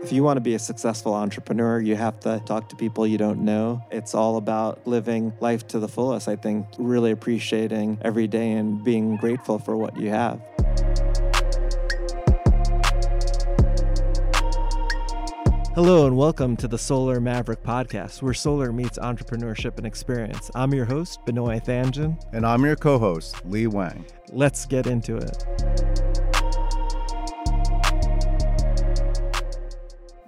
If 0.00 0.12
you 0.12 0.22
want 0.22 0.36
to 0.36 0.40
be 0.40 0.54
a 0.54 0.60
successful 0.60 1.12
entrepreneur, 1.12 1.80
you 1.80 1.96
have 1.96 2.20
to 2.20 2.40
talk 2.46 2.68
to 2.68 2.76
people 2.76 3.04
you 3.04 3.18
don't 3.18 3.44
know. 3.44 3.82
It's 3.90 4.14
all 4.14 4.36
about 4.36 4.86
living 4.86 5.32
life 5.40 5.66
to 5.68 5.80
the 5.80 5.88
fullest. 5.88 6.28
I 6.28 6.36
think 6.36 6.66
really 6.78 7.10
appreciating 7.10 7.98
every 8.02 8.28
day 8.28 8.52
and 8.52 8.82
being 8.84 9.16
grateful 9.16 9.58
for 9.58 9.76
what 9.76 9.98
you 9.98 10.10
have. 10.10 10.40
Hello 15.74 16.06
and 16.06 16.16
welcome 16.16 16.56
to 16.58 16.68
the 16.68 16.78
Solar 16.78 17.20
Maverick 17.20 17.64
podcast, 17.64 18.22
where 18.22 18.34
solar 18.34 18.72
meets 18.72 18.98
entrepreneurship 18.98 19.78
and 19.78 19.86
experience. 19.86 20.48
I'm 20.54 20.72
your 20.72 20.84
host, 20.84 21.24
Benoit 21.26 21.64
Thanjan. 21.64 22.22
And 22.32 22.46
I'm 22.46 22.64
your 22.64 22.76
co 22.76 23.00
host, 23.00 23.44
Lee 23.44 23.66
Wang. 23.66 24.04
Let's 24.30 24.64
get 24.64 24.86
into 24.86 25.16
it. 25.16 25.97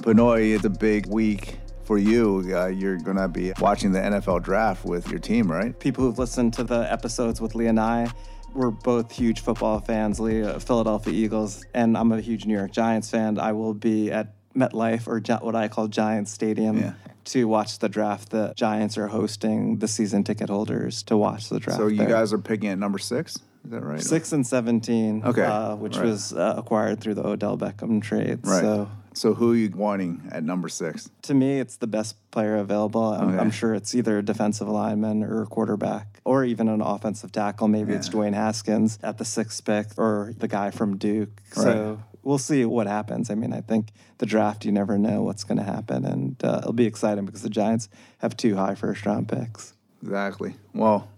Benoit, 0.03 0.41
it's 0.43 0.65
a 0.65 0.71
big 0.71 1.07
week 1.07 1.59
for 1.85 1.99
you. 1.99 2.43
Uh, 2.55 2.67
you're 2.67 2.97
going 2.97 3.17
to 3.17 3.29
be 3.29 3.53
watching 3.61 3.93
the 3.93 3.99
NFL 3.99 4.43
draft 4.43 4.85
with 4.85 5.09
your 5.11 5.19
team, 5.19 5.51
right? 5.51 5.79
People 5.79 6.05
who've 6.05 6.19
listened 6.19 6.55
to 6.55 6.65
the 6.65 6.91
episodes 6.91 7.41
with 7.41 7.55
Lee 7.55 7.67
and 7.67 7.79
I, 7.79 8.11
we're 8.55 8.71
both 8.71 9.13
huge 9.13 9.41
football 9.41 9.79
fans. 9.81 10.19
Lee, 10.19 10.43
uh, 10.43 10.59
Philadelphia 10.59 11.13
Eagles, 11.13 11.65
and 11.75 11.97
I'm 11.97 12.11
a 12.13 12.21
huge 12.21 12.47
New 12.47 12.57
York 12.57 12.73
Giants 12.73 13.11
fan. 13.11 13.39
I 13.39 13.53
will 13.53 13.75
be 13.75 14.11
at 14.11 14.35
MetLife 14.57 15.07
or 15.07 15.21
Gi- 15.21 15.35
what 15.35 15.55
I 15.55 15.69
call 15.69 15.87
Giants 15.87 16.33
Stadium 16.33 16.79
Yeah. 16.79 16.93
to 17.27 17.45
watch 17.47 17.79
the 17.79 17.89
draft. 17.89 18.31
The 18.31 18.53
Giants 18.57 18.97
are 18.99 19.07
hosting 19.09 19.79
the 19.79 19.87
season 19.87 20.25
ticket 20.25 20.49
holders 20.49 21.03
to 21.05 21.17
watch 21.17 21.49
the 21.49 21.61
draft. 21.61 21.79
So 21.79 21.87
you 21.87 21.99
there. 21.99 22.09
guys 22.09 22.33
are 22.33 22.39
picking 22.39 22.71
at 22.71 22.79
number 22.79 22.99
six? 22.99 23.37
Is 23.65 23.71
that 23.73 23.85
right? 23.85 24.01
six 24.01 24.33
and 24.33 24.45
seventeen, 24.47 25.23
Okay, 25.25 25.43
uh, 25.45 25.77
which 25.77 25.97
right. 25.99 26.07
was 26.07 26.33
uh, 26.33 26.55
acquired 26.57 26.99
through 27.01 27.15
the 27.15 27.27
Odell 27.27 27.59
Beckham 27.59 28.01
trade. 28.03 28.41
Right. 28.43 28.61
So 28.63 28.91
So 29.21 29.35
who 29.35 29.53
are 29.53 29.55
you 29.55 29.69
wanting 29.69 30.31
at 30.33 30.43
number 30.45 30.71
six? 30.71 31.11
to 31.29 31.35
me, 31.35 31.61
it's 31.61 31.77
the 31.77 31.87
best 31.87 32.17
player 32.31 32.57
available. 32.57 33.05
I'm, 33.05 33.29
Okay. 33.29 33.39
I'm 33.39 33.51
sure 33.51 33.75
it's 33.75 33.95
either 33.95 34.17
a 34.17 34.23
defensive 34.23 34.67
lineman 34.67 35.23
or 35.23 35.43
a 35.43 35.47
quarterback, 35.47 36.21
or 36.25 36.43
even 36.43 36.69
an 36.69 36.81
offensive 36.81 37.31
tackle. 37.31 37.69
Maybe 37.69 37.93
it's 37.93 38.09
Dwayne 38.09 38.33
Haskins 38.33 38.99
at 39.03 39.19
the 39.19 39.27
sixth 39.27 39.63
pick, 39.67 39.89
or 39.99 40.33
the 40.39 40.49
guy 40.49 40.71
from 40.71 40.97
Duke. 40.97 41.43
So 41.53 42.01
we'll 42.23 42.39
see 42.39 42.65
what 42.65 42.87
happens. 42.87 43.29
I 43.29 43.35
mean, 43.35 43.53
I 43.53 43.61
think 43.61 43.89
the 44.17 44.25
draft, 44.27 44.65
you 44.65 44.73
never 44.73 44.97
know 44.97 45.23
what's 45.23 45.45
going 45.45 45.59
to 45.59 45.65
happen, 45.65 46.07
and 46.07 46.43
uh, 46.43 46.61
it'll 46.63 46.73
be 46.73 46.87
exciting 46.87 47.27
because 47.27 47.43
the 47.43 47.51
Giants 47.51 47.91
have 48.21 48.39
two 48.39 48.57
high 48.57 48.75
first 48.75 49.05
round 49.05 49.29
picks. 49.29 49.75
Exactly. 50.03 50.55
Well, 50.73 51.11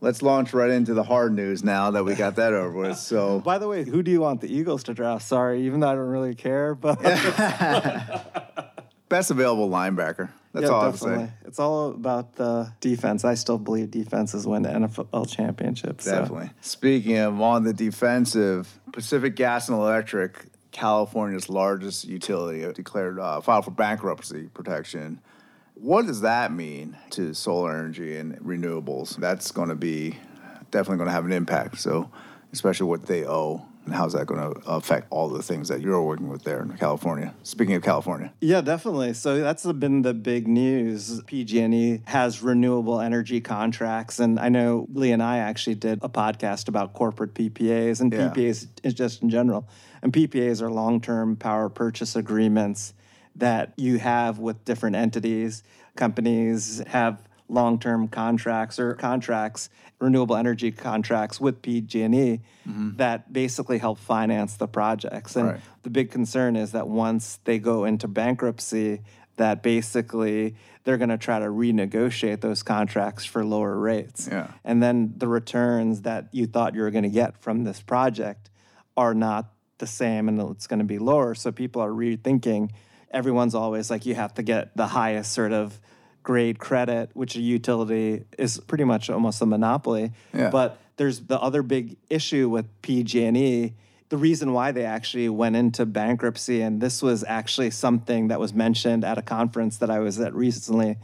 let's 0.00 0.22
launch 0.22 0.52
right 0.52 0.70
into 0.70 0.94
the 0.94 1.02
hard 1.02 1.34
news 1.34 1.64
now 1.64 1.90
that 1.90 2.04
we 2.04 2.14
got 2.14 2.36
that 2.36 2.52
over 2.52 2.78
with. 2.78 2.98
So, 2.98 3.40
By 3.44 3.58
the 3.58 3.68
way, 3.68 3.84
who 3.84 4.02
do 4.02 4.10
you 4.10 4.20
want 4.20 4.40
the 4.40 4.52
Eagles 4.52 4.84
to 4.84 4.94
draft? 4.94 5.24
Sorry, 5.26 5.62
even 5.66 5.80
though 5.80 5.88
I 5.88 5.94
don't 5.94 6.08
really 6.08 6.34
care, 6.34 6.74
but 6.74 7.02
best 9.08 9.30
available 9.30 9.68
linebacker. 9.68 10.30
That's 10.52 10.64
Yeah, 10.64 10.70
all 10.72 10.80
I 10.80 10.84
have 10.86 10.94
definitely. 10.94 11.24
to 11.24 11.30
say. 11.30 11.34
It's 11.46 11.58
all 11.58 11.90
about 11.90 12.36
the 12.36 12.72
defense. 12.80 13.24
I 13.24 13.34
still 13.34 13.58
believe 13.58 13.90
defenses 13.90 14.46
win 14.46 14.62
the 14.62 14.70
NFL 14.70 15.30
championships. 15.30 16.04
so. 16.04 16.12
Definitely. 16.12 16.50
Speaking 16.62 17.18
of 17.18 17.40
on 17.40 17.64
the 17.64 17.74
defensive, 17.74 18.80
Pacific 18.92 19.36
Gas 19.36 19.68
and 19.68 19.76
Electric, 19.78 20.46
California's 20.72 21.48
largest 21.48 22.06
utility, 22.06 22.70
declared 22.72 23.18
uh, 23.18 23.40
filed 23.40 23.64
for 23.66 23.70
bankruptcy 23.72 24.48
protection. 24.54 25.20
What 25.80 26.06
does 26.06 26.22
that 26.22 26.52
mean 26.52 26.96
to 27.10 27.34
solar 27.34 27.72
energy 27.72 28.16
and 28.16 28.36
renewables? 28.40 29.16
That's 29.16 29.52
going 29.52 29.68
to 29.68 29.76
be 29.76 30.18
definitely 30.70 30.98
going 30.98 31.08
to 31.08 31.12
have 31.12 31.24
an 31.24 31.32
impact. 31.32 31.78
So, 31.78 32.10
especially 32.52 32.88
what 32.88 33.06
they 33.06 33.24
owe 33.24 33.64
and 33.88 33.96
how's 33.96 34.12
that 34.12 34.26
going 34.26 34.52
to 34.52 34.60
affect 34.68 35.06
all 35.08 35.30
the 35.30 35.42
things 35.42 35.68
that 35.68 35.80
you're 35.80 36.02
working 36.02 36.28
with 36.28 36.44
there 36.44 36.60
in 36.60 36.76
California? 36.76 37.32
Speaking 37.42 37.74
of 37.74 37.82
California, 37.82 38.30
Yeah, 38.38 38.60
definitely. 38.60 39.14
So 39.14 39.38
that's 39.40 39.64
been 39.64 40.02
the 40.02 40.12
big 40.12 40.46
news. 40.46 41.22
PG&E 41.22 42.02
has 42.04 42.42
renewable 42.42 43.00
energy 43.00 43.40
contracts, 43.40 44.20
and 44.20 44.38
I 44.38 44.50
know 44.50 44.86
Lee 44.92 45.12
and 45.12 45.22
I 45.22 45.38
actually 45.38 45.76
did 45.76 46.00
a 46.02 46.08
podcast 46.10 46.68
about 46.68 46.92
corporate 46.92 47.32
PPAs 47.32 48.02
and 48.02 48.12
Yeah. 48.12 48.28
PPAs 48.28 48.66
just 48.94 49.22
in 49.22 49.30
general. 49.30 49.66
And 50.02 50.12
PPAs 50.12 50.60
are 50.60 50.70
long-term 50.70 51.36
power 51.36 51.70
purchase 51.70 52.14
agreements 52.14 52.92
that 53.38 53.72
you 53.76 53.98
have 53.98 54.38
with 54.38 54.64
different 54.64 54.96
entities. 54.96 55.62
Companies 55.96 56.82
have 56.86 57.22
long-term 57.48 58.08
contracts 58.08 58.78
or 58.78 58.94
contracts, 58.94 59.70
renewable 60.00 60.36
energy 60.36 60.70
contracts 60.70 61.40
with 61.40 61.62
PG&E 61.62 62.40
mm-hmm. 62.68 62.96
that 62.96 63.32
basically 63.32 63.78
help 63.78 63.98
finance 63.98 64.56
the 64.56 64.68
projects. 64.68 65.34
And 65.34 65.48
Right. 65.48 65.60
the 65.82 65.90
big 65.90 66.10
concern 66.10 66.56
is 66.56 66.72
that 66.72 66.88
once 66.88 67.40
they 67.44 67.58
go 67.58 67.84
into 67.84 68.06
bankruptcy, 68.06 69.00
that 69.36 69.62
basically 69.62 70.56
they're 70.84 70.98
going 70.98 71.08
to 71.08 71.18
try 71.18 71.38
to 71.38 71.46
renegotiate 71.46 72.40
those 72.40 72.62
contracts 72.62 73.24
for 73.24 73.44
lower 73.44 73.78
rates. 73.78 74.28
Yeah. 74.30 74.48
And 74.64 74.82
then 74.82 75.14
the 75.16 75.28
returns 75.28 76.02
that 76.02 76.28
you 76.32 76.46
thought 76.46 76.74
you 76.74 76.82
were 76.82 76.90
going 76.90 77.04
to 77.04 77.10
get 77.10 77.40
from 77.40 77.64
this 77.64 77.80
project 77.80 78.50
are 78.96 79.14
not 79.14 79.52
the 79.78 79.86
same 79.86 80.28
and 80.28 80.40
it's 80.50 80.66
going 80.66 80.80
to 80.80 80.84
be 80.84 80.98
lower. 80.98 81.34
So 81.34 81.52
people 81.52 81.80
are 81.80 81.90
rethinking. 81.90 82.70
Everyone's 83.10 83.54
always 83.54 83.90
like, 83.90 84.06
you 84.06 84.14
have 84.14 84.34
to 84.34 84.42
get 84.42 84.76
the 84.76 84.86
highest 84.86 85.32
sort 85.32 85.52
of 85.52 85.80
grade 86.22 86.58
credit, 86.58 87.10
which 87.14 87.36
a 87.36 87.40
utility 87.40 88.24
is 88.38 88.58
pretty 88.60 88.84
much 88.84 89.08
almost 89.08 89.40
a 89.40 89.46
monopoly. 89.46 90.12
Yeah. 90.34 90.50
But 90.50 90.78
there's 90.96 91.20
the 91.20 91.40
other 91.40 91.62
big 91.62 91.96
issue 92.10 92.48
with 92.48 92.66
PG&E. 92.82 93.72
The 94.10 94.16
reason 94.16 94.52
why 94.52 94.72
they 94.72 94.84
actually 94.84 95.28
went 95.28 95.56
into 95.56 95.86
bankruptcy, 95.86 96.60
and 96.60 96.80
this 96.80 97.02
was 97.02 97.24
actually 97.24 97.70
something 97.70 98.28
that 98.28 98.40
was 98.40 98.52
mentioned 98.52 99.04
at 99.04 99.16
a 99.16 99.22
conference 99.22 99.78
that 99.78 99.90
I 99.90 100.00
was 100.00 100.20
at 100.20 100.34
recently. 100.34 100.96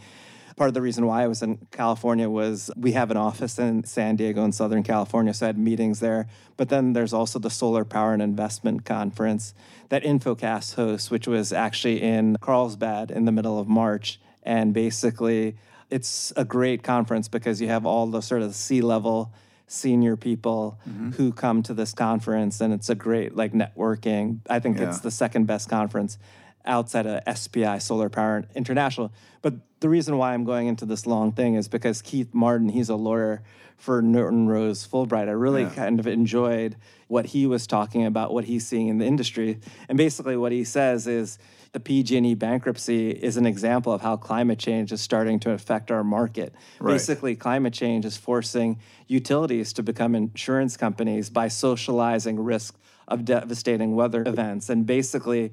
Part 0.57 0.69
of 0.69 0.75
the 0.75 0.83
reason 0.83 1.07
why 1.07 1.25
I 1.25 1.27
was 1.27 1.43
in 1.43 1.67
California 1.73 2.31
was 2.31 2.71
we 2.77 2.93
have 2.93 3.11
an 3.11 3.17
office 3.17 3.59
in 3.59 3.85
San 3.85 4.15
Diego 4.15 4.45
in 4.45 4.53
Southern 4.53 4.85
California, 4.85 5.35
so 5.35 5.47
I 5.47 5.49
had 5.49 5.59
meetings 5.59 5.99
there. 5.99 6.29
But 6.57 6.69
then 6.69 6.93
there's 6.93 7.13
also 7.13 7.41
the 7.41 7.51
Solar 7.51 7.85
Power 7.85 8.13
and 8.13 8.23
Investment 8.23 8.85
Conference 8.85 9.53
that 9.89 10.05
Infocast 10.05 10.75
hosts, 10.75 11.11
which 11.11 11.27
was 11.27 11.53
actually 11.53 12.01
in 12.01 12.37
Carlsbad 12.41 13.11
in 13.11 13.25
the 13.25 13.33
middle 13.33 13.59
of 13.59 13.67
March. 13.67 14.21
And 14.45 14.73
basically, 14.73 15.57
it's 15.91 16.33
a 16.37 16.45
great 16.45 16.83
conference 16.83 17.27
because 17.27 17.61
you 17.61 17.69
have 17.69 17.85
all 17.85 18.07
the 18.07 18.21
sort 18.21 18.43
of 18.43 18.55
C 18.55 18.81
level 18.81 19.33
senior 19.67 20.17
people 20.17 20.79
mm-hmm. 20.89 21.11
who 21.13 21.33
come 21.33 21.63
to 21.63 21.75
this 21.75 21.93
conference 21.93 22.61
and 22.61 22.73
it's 22.73 22.91
a 22.91 22.95
great 22.95 23.35
like 23.35 23.53
networking 23.53 24.39
i 24.51 24.59
think 24.59 24.79
it's 24.79 25.01
the 25.01 25.11
second 25.11 25.47
best 25.47 25.71
conference 25.71 26.19
outside 26.65 27.07
of 27.07 27.37
SPI 27.37 27.79
Solar 27.79 28.09
Power 28.09 28.45
International. 28.55 29.13
But 29.43 29.55
the 29.81 29.89
reason 29.89 30.17
why 30.17 30.35
I'm 30.35 30.45
going 30.45 30.67
into 30.67 30.87
this 30.87 31.07
long 31.07 31.33
thing 31.33 31.55
is 31.55 31.69
because 31.69 32.01
Keith 32.03 32.33
Martin, 32.33 32.71
he's 32.71 32.89
a 32.89 32.97
lawyer 32.97 33.43
for 33.77 34.01
Norton 34.01 34.49
Rose 34.49 34.87
Fulbright. 34.87 35.29
I 35.29 35.33
really 35.33 35.67
kind 35.67 36.01
of 36.01 36.07
enjoyed 36.07 36.77
what 37.09 37.27
he 37.27 37.47
was 37.47 37.67
talking 37.67 38.07
about, 38.07 38.33
what 38.33 38.45
he's 38.45 38.67
seeing 38.67 38.89
in 38.89 38.99
the 38.99 39.05
industry. 39.05 39.61
And 39.89 39.99
basically 39.99 40.37
what 40.37 40.53
he 40.53 40.65
says 40.65 41.07
is 41.07 41.39
the 41.73 41.81
PG&E 41.81 42.35
bankruptcy 42.37 43.11
is 43.11 43.37
an 43.37 43.47
example 43.47 43.93
of 43.93 44.01
how 44.01 44.17
climate 44.17 44.61
change 44.61 44.93
is 44.93 45.01
starting 45.01 45.41
to 45.41 45.51
affect 45.51 45.91
our 45.91 46.05
market. 46.05 46.55
Right. 46.79 46.93
Basically, 46.93 47.35
climate 47.35 47.75
change 47.75 48.05
is 48.05 48.17
forcing 48.17 48.79
utilities 49.09 49.73
to 49.75 49.83
become 49.83 50.15
insurance 50.15 50.77
companies 50.77 51.31
by 51.31 51.49
socializing 51.49 52.39
risk 52.39 52.79
of 53.09 53.25
devastating 53.25 53.97
weather 53.97 54.23
events. 54.25 54.71
And 54.71 54.87
basically, 54.87 55.53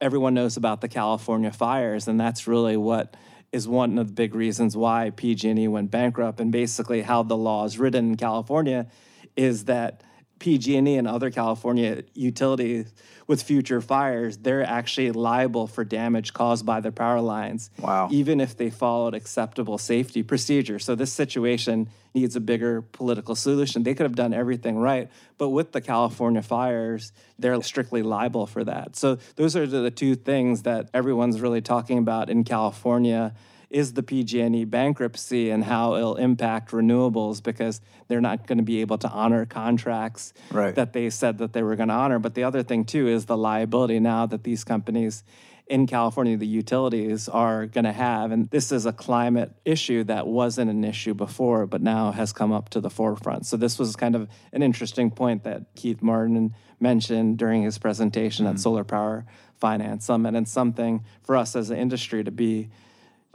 everyone 0.00 0.34
knows 0.34 0.56
about 0.56 0.80
the 0.80 0.88
California 0.88 1.50
fires, 1.50 2.08
and 2.08 2.18
that's 2.20 2.46
really 2.46 2.76
what 2.76 3.16
is 3.52 3.66
one 3.66 3.98
of 3.98 4.08
the 4.08 4.12
big 4.12 4.34
reasons 4.34 4.76
why 4.76 5.10
PG&E 5.10 5.68
went 5.68 5.90
bankrupt. 5.90 6.40
And 6.40 6.52
basically, 6.52 7.02
how 7.02 7.22
the 7.22 7.36
law 7.36 7.64
is 7.64 7.78
written 7.78 8.10
in 8.10 8.16
California 8.16 8.88
is 9.36 9.64
that 9.64 10.02
PG&E 10.38 10.96
and 10.96 11.08
other 11.08 11.30
California 11.30 12.02
utilities 12.14 12.92
with 13.26 13.42
future 13.42 13.80
fires, 13.80 14.38
they're 14.38 14.64
actually 14.64 15.10
liable 15.10 15.66
for 15.66 15.84
damage 15.84 16.32
caused 16.32 16.64
by 16.64 16.80
their 16.80 16.92
power 16.92 17.20
lines, 17.20 17.70
Wow. 17.80 18.08
even 18.10 18.40
if 18.40 18.56
they 18.56 18.70
followed 18.70 19.14
acceptable 19.14 19.76
safety 19.78 20.22
procedures. 20.22 20.84
So 20.84 20.94
this 20.94 21.12
situation 21.12 21.88
needs 22.14 22.36
a 22.36 22.40
bigger 22.40 22.80
political 22.80 23.34
solution. 23.34 23.82
They 23.82 23.94
could 23.94 24.04
have 24.04 24.16
done 24.16 24.32
everything 24.32 24.78
right, 24.78 25.10
but 25.36 25.50
with 25.50 25.72
the 25.72 25.80
California 25.80 26.40
fires, 26.42 27.12
they're 27.38 27.60
strictly 27.62 28.02
liable 28.02 28.46
for 28.46 28.64
that. 28.64 28.96
So 28.96 29.18
those 29.36 29.54
are 29.56 29.66
the 29.66 29.90
two 29.90 30.14
things 30.14 30.62
that 30.62 30.88
everyone's 30.94 31.40
really 31.40 31.60
talking 31.60 31.98
about 31.98 32.30
in 32.30 32.44
California 32.44 33.34
is 33.70 33.92
the 33.92 34.02
PG&E 34.02 34.64
bankruptcy 34.64 35.50
and 35.50 35.64
how 35.64 35.94
it'll 35.94 36.16
impact 36.16 36.70
renewables 36.70 37.42
because 37.42 37.80
they're 38.08 38.20
not 38.20 38.46
going 38.46 38.58
to 38.58 38.64
be 38.64 38.80
able 38.80 38.98
to 38.98 39.08
honor 39.08 39.44
contracts 39.44 40.32
Right. 40.50 40.74
that 40.74 40.92
they 40.92 41.10
said 41.10 41.38
that 41.38 41.52
they 41.52 41.62
were 41.62 41.76
going 41.76 41.88
to 41.90 41.94
honor. 41.94 42.18
But 42.18 42.34
the 42.34 42.44
other 42.44 42.62
thing 42.62 42.84
too 42.84 43.08
is 43.08 43.26
the 43.26 43.36
liability 43.36 44.00
now 44.00 44.26
that 44.26 44.44
these 44.44 44.64
companies 44.64 45.22
in 45.66 45.86
California 45.86 46.36
the 46.36 46.46
utilities 46.46 47.28
are 47.28 47.66
going 47.66 47.84
to 47.84 47.92
have. 47.92 48.32
And 48.32 48.48
this 48.50 48.72
is 48.72 48.86
a 48.86 48.92
climate 48.92 49.52
issue 49.64 50.04
that 50.04 50.26
wasn't 50.26 50.70
an 50.70 50.82
issue 50.82 51.12
before, 51.12 51.66
but 51.66 51.82
now 51.82 52.10
has 52.12 52.32
come 52.32 52.52
up 52.52 52.70
to 52.70 52.80
the 52.80 52.90
forefront. 52.90 53.44
So 53.46 53.58
this 53.58 53.78
was 53.78 53.94
kind 53.96 54.16
of 54.16 54.28
an 54.52 54.62
interesting 54.62 55.10
point 55.10 55.44
that 55.44 55.74
Keith 55.74 56.00
Martin 56.00 56.54
mentioned 56.80 57.36
during 57.36 57.62
his 57.62 57.76
presentation 57.76 58.46
mm-hmm. 58.46 58.54
at 58.54 58.60
Solar 58.60 58.84
Power 58.84 59.26
Finance 59.58 60.04
Summit, 60.04 60.34
and 60.34 60.48
something 60.48 61.04
for 61.22 61.36
us 61.36 61.56
as 61.56 61.70
an 61.70 61.78
industry 61.78 62.22
to 62.24 62.30
be 62.30 62.70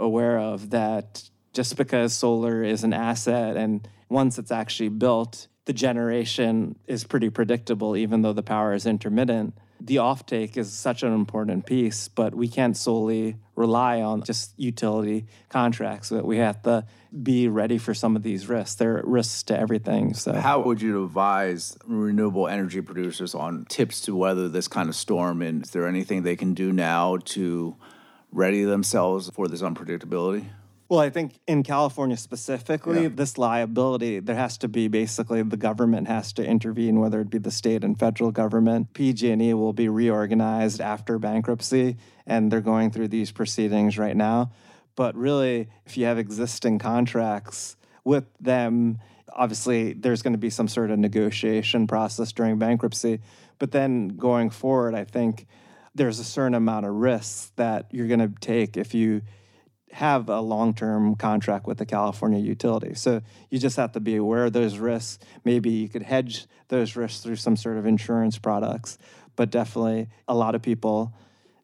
aware 0.04 0.38
of 0.38 0.70
that 0.72 1.24
just 1.54 1.78
because 1.78 2.14
solar 2.14 2.64
is 2.64 2.84
an 2.84 2.94
asset 2.94 3.58
and 3.58 3.88
once 4.10 4.38
it's 4.38 4.52
actually 4.52 4.90
built, 4.90 5.48
the 5.66 5.74
generation 5.74 6.78
is 6.88 7.04
pretty 7.04 7.30
predictable, 7.30 7.96
even 7.96 8.22
though 8.22 8.34
the 8.34 8.44
power 8.44 8.74
is 8.74 8.86
intermittent. 8.86 9.58
The 9.80 9.98
offtake 9.98 10.56
is 10.56 10.72
such 10.72 11.04
an 11.04 11.14
important 11.14 11.66
piece, 11.66 12.08
but 12.08 12.34
we 12.36 12.48
can't 12.48 12.78
solely 12.78 13.38
rely 13.56 14.02
on 14.02 14.24
just 14.24 14.54
utility 14.58 15.26
contracts. 15.50 16.12
We 16.12 16.38
have 16.38 16.62
to 16.64 16.86
be 17.22 17.48
ready 17.48 17.78
for 17.78 17.94
some 17.94 18.16
of 18.16 18.24
these 18.24 18.48
risks. 18.48 18.76
There 18.76 19.00
are 19.00 19.04
risks 19.06 19.44
to 19.44 19.60
everything. 19.60 20.14
So, 20.14 20.34
how 20.34 20.62
would 20.62 20.82
you 20.82 21.04
advise 21.04 21.78
renewable 21.86 22.48
energy 22.48 22.82
producers 22.82 23.36
on 23.36 23.66
tips 23.68 24.00
to 24.02 24.16
weather 24.16 24.48
this 24.48 24.68
kind 24.68 24.88
of 24.88 24.96
storm? 24.96 25.42
And 25.42 25.64
is 25.64 25.72
there 25.72 25.88
anything 25.88 26.24
they 26.24 26.38
can 26.38 26.54
do 26.54 26.72
now 26.72 27.18
to 27.26 27.76
ready 28.34 28.64
themselves 28.64 29.30
for 29.34 29.48
this 29.48 29.62
unpredictability? 29.62 30.46
Well, 30.90 31.00
I 31.00 31.10
think 31.10 31.40
in 31.48 31.64
California 31.64 32.18
specifically, 32.18 33.04
yeah. 33.04 33.10
this 33.12 33.38
liability, 33.38 34.20
there 34.20 34.36
has 34.36 34.58
to 34.60 34.68
be 34.68 34.88
basically 34.88 35.42
the 35.42 35.58
government 35.58 36.08
has 36.08 36.34
to 36.34 36.46
intervene, 36.46 37.00
whether 37.00 37.22
it 37.22 37.30
be 37.30 37.38
the 37.38 37.52
state 37.52 37.84
and 37.84 37.98
federal 37.98 38.32
government. 38.32 38.94
PG&E 38.94 39.54
will 39.54 39.74
be 39.74 39.88
reorganized 39.88 40.82
after 40.82 41.18
bankruptcy, 41.18 41.98
and 42.28 42.52
they're 42.52 42.62
going 42.62 42.92
through 42.92 43.08
these 43.08 43.32
proceedings 43.32 43.98
right 43.98 44.16
now. 44.16 44.52
But 44.96 45.16
really, 45.16 45.70
if 45.86 45.98
you 45.98 46.06
have 46.06 46.20
existing 46.20 46.80
contracts 46.80 47.76
with 48.04 48.26
them, 48.40 49.00
obviously 49.32 49.94
there's 49.94 50.22
going 50.22 50.34
to 50.34 50.38
be 50.38 50.50
some 50.50 50.68
sort 50.68 50.92
of 50.92 51.00
negotiation 51.00 51.88
process 51.88 52.32
during 52.32 52.60
bankruptcy. 52.60 53.22
But 53.58 53.72
then 53.72 54.10
going 54.10 54.50
forward, 54.50 54.94
I 54.94 55.06
think 55.06 55.48
there's 55.96 56.20
a 56.20 56.24
certain 56.24 56.56
amount 56.56 56.86
of 56.86 56.94
risks 56.94 57.52
that 57.56 57.88
you're 57.92 58.08
going 58.08 58.20
to 58.20 58.34
take 58.40 58.78
if 58.78 58.94
you 58.94 59.22
have 59.92 60.28
a 60.28 60.42
long-term 60.42 61.16
contract 61.16 61.68
with 61.68 61.78
the 61.78 61.86
California 61.86 62.40
utility. 62.40 62.96
So 62.96 63.22
you 63.52 63.60
just 63.60 63.78
have 63.78 63.92
to 63.92 64.00
be 64.00 64.16
aware 64.16 64.46
of 64.46 64.54
those 64.54 64.78
risks. 64.78 65.24
Maybe 65.46 65.70
you 65.70 65.88
could 65.88 66.02
hedge 66.02 66.48
those 66.70 66.96
risks 66.96 67.22
through 67.22 67.36
some 67.36 67.56
sort 67.56 67.78
of 67.78 67.86
insurance 67.86 68.40
products, 68.40 68.98
but 69.36 69.52
definitely 69.52 70.10
a 70.28 70.34
lot 70.34 70.56
of 70.56 70.64
people 70.64 71.14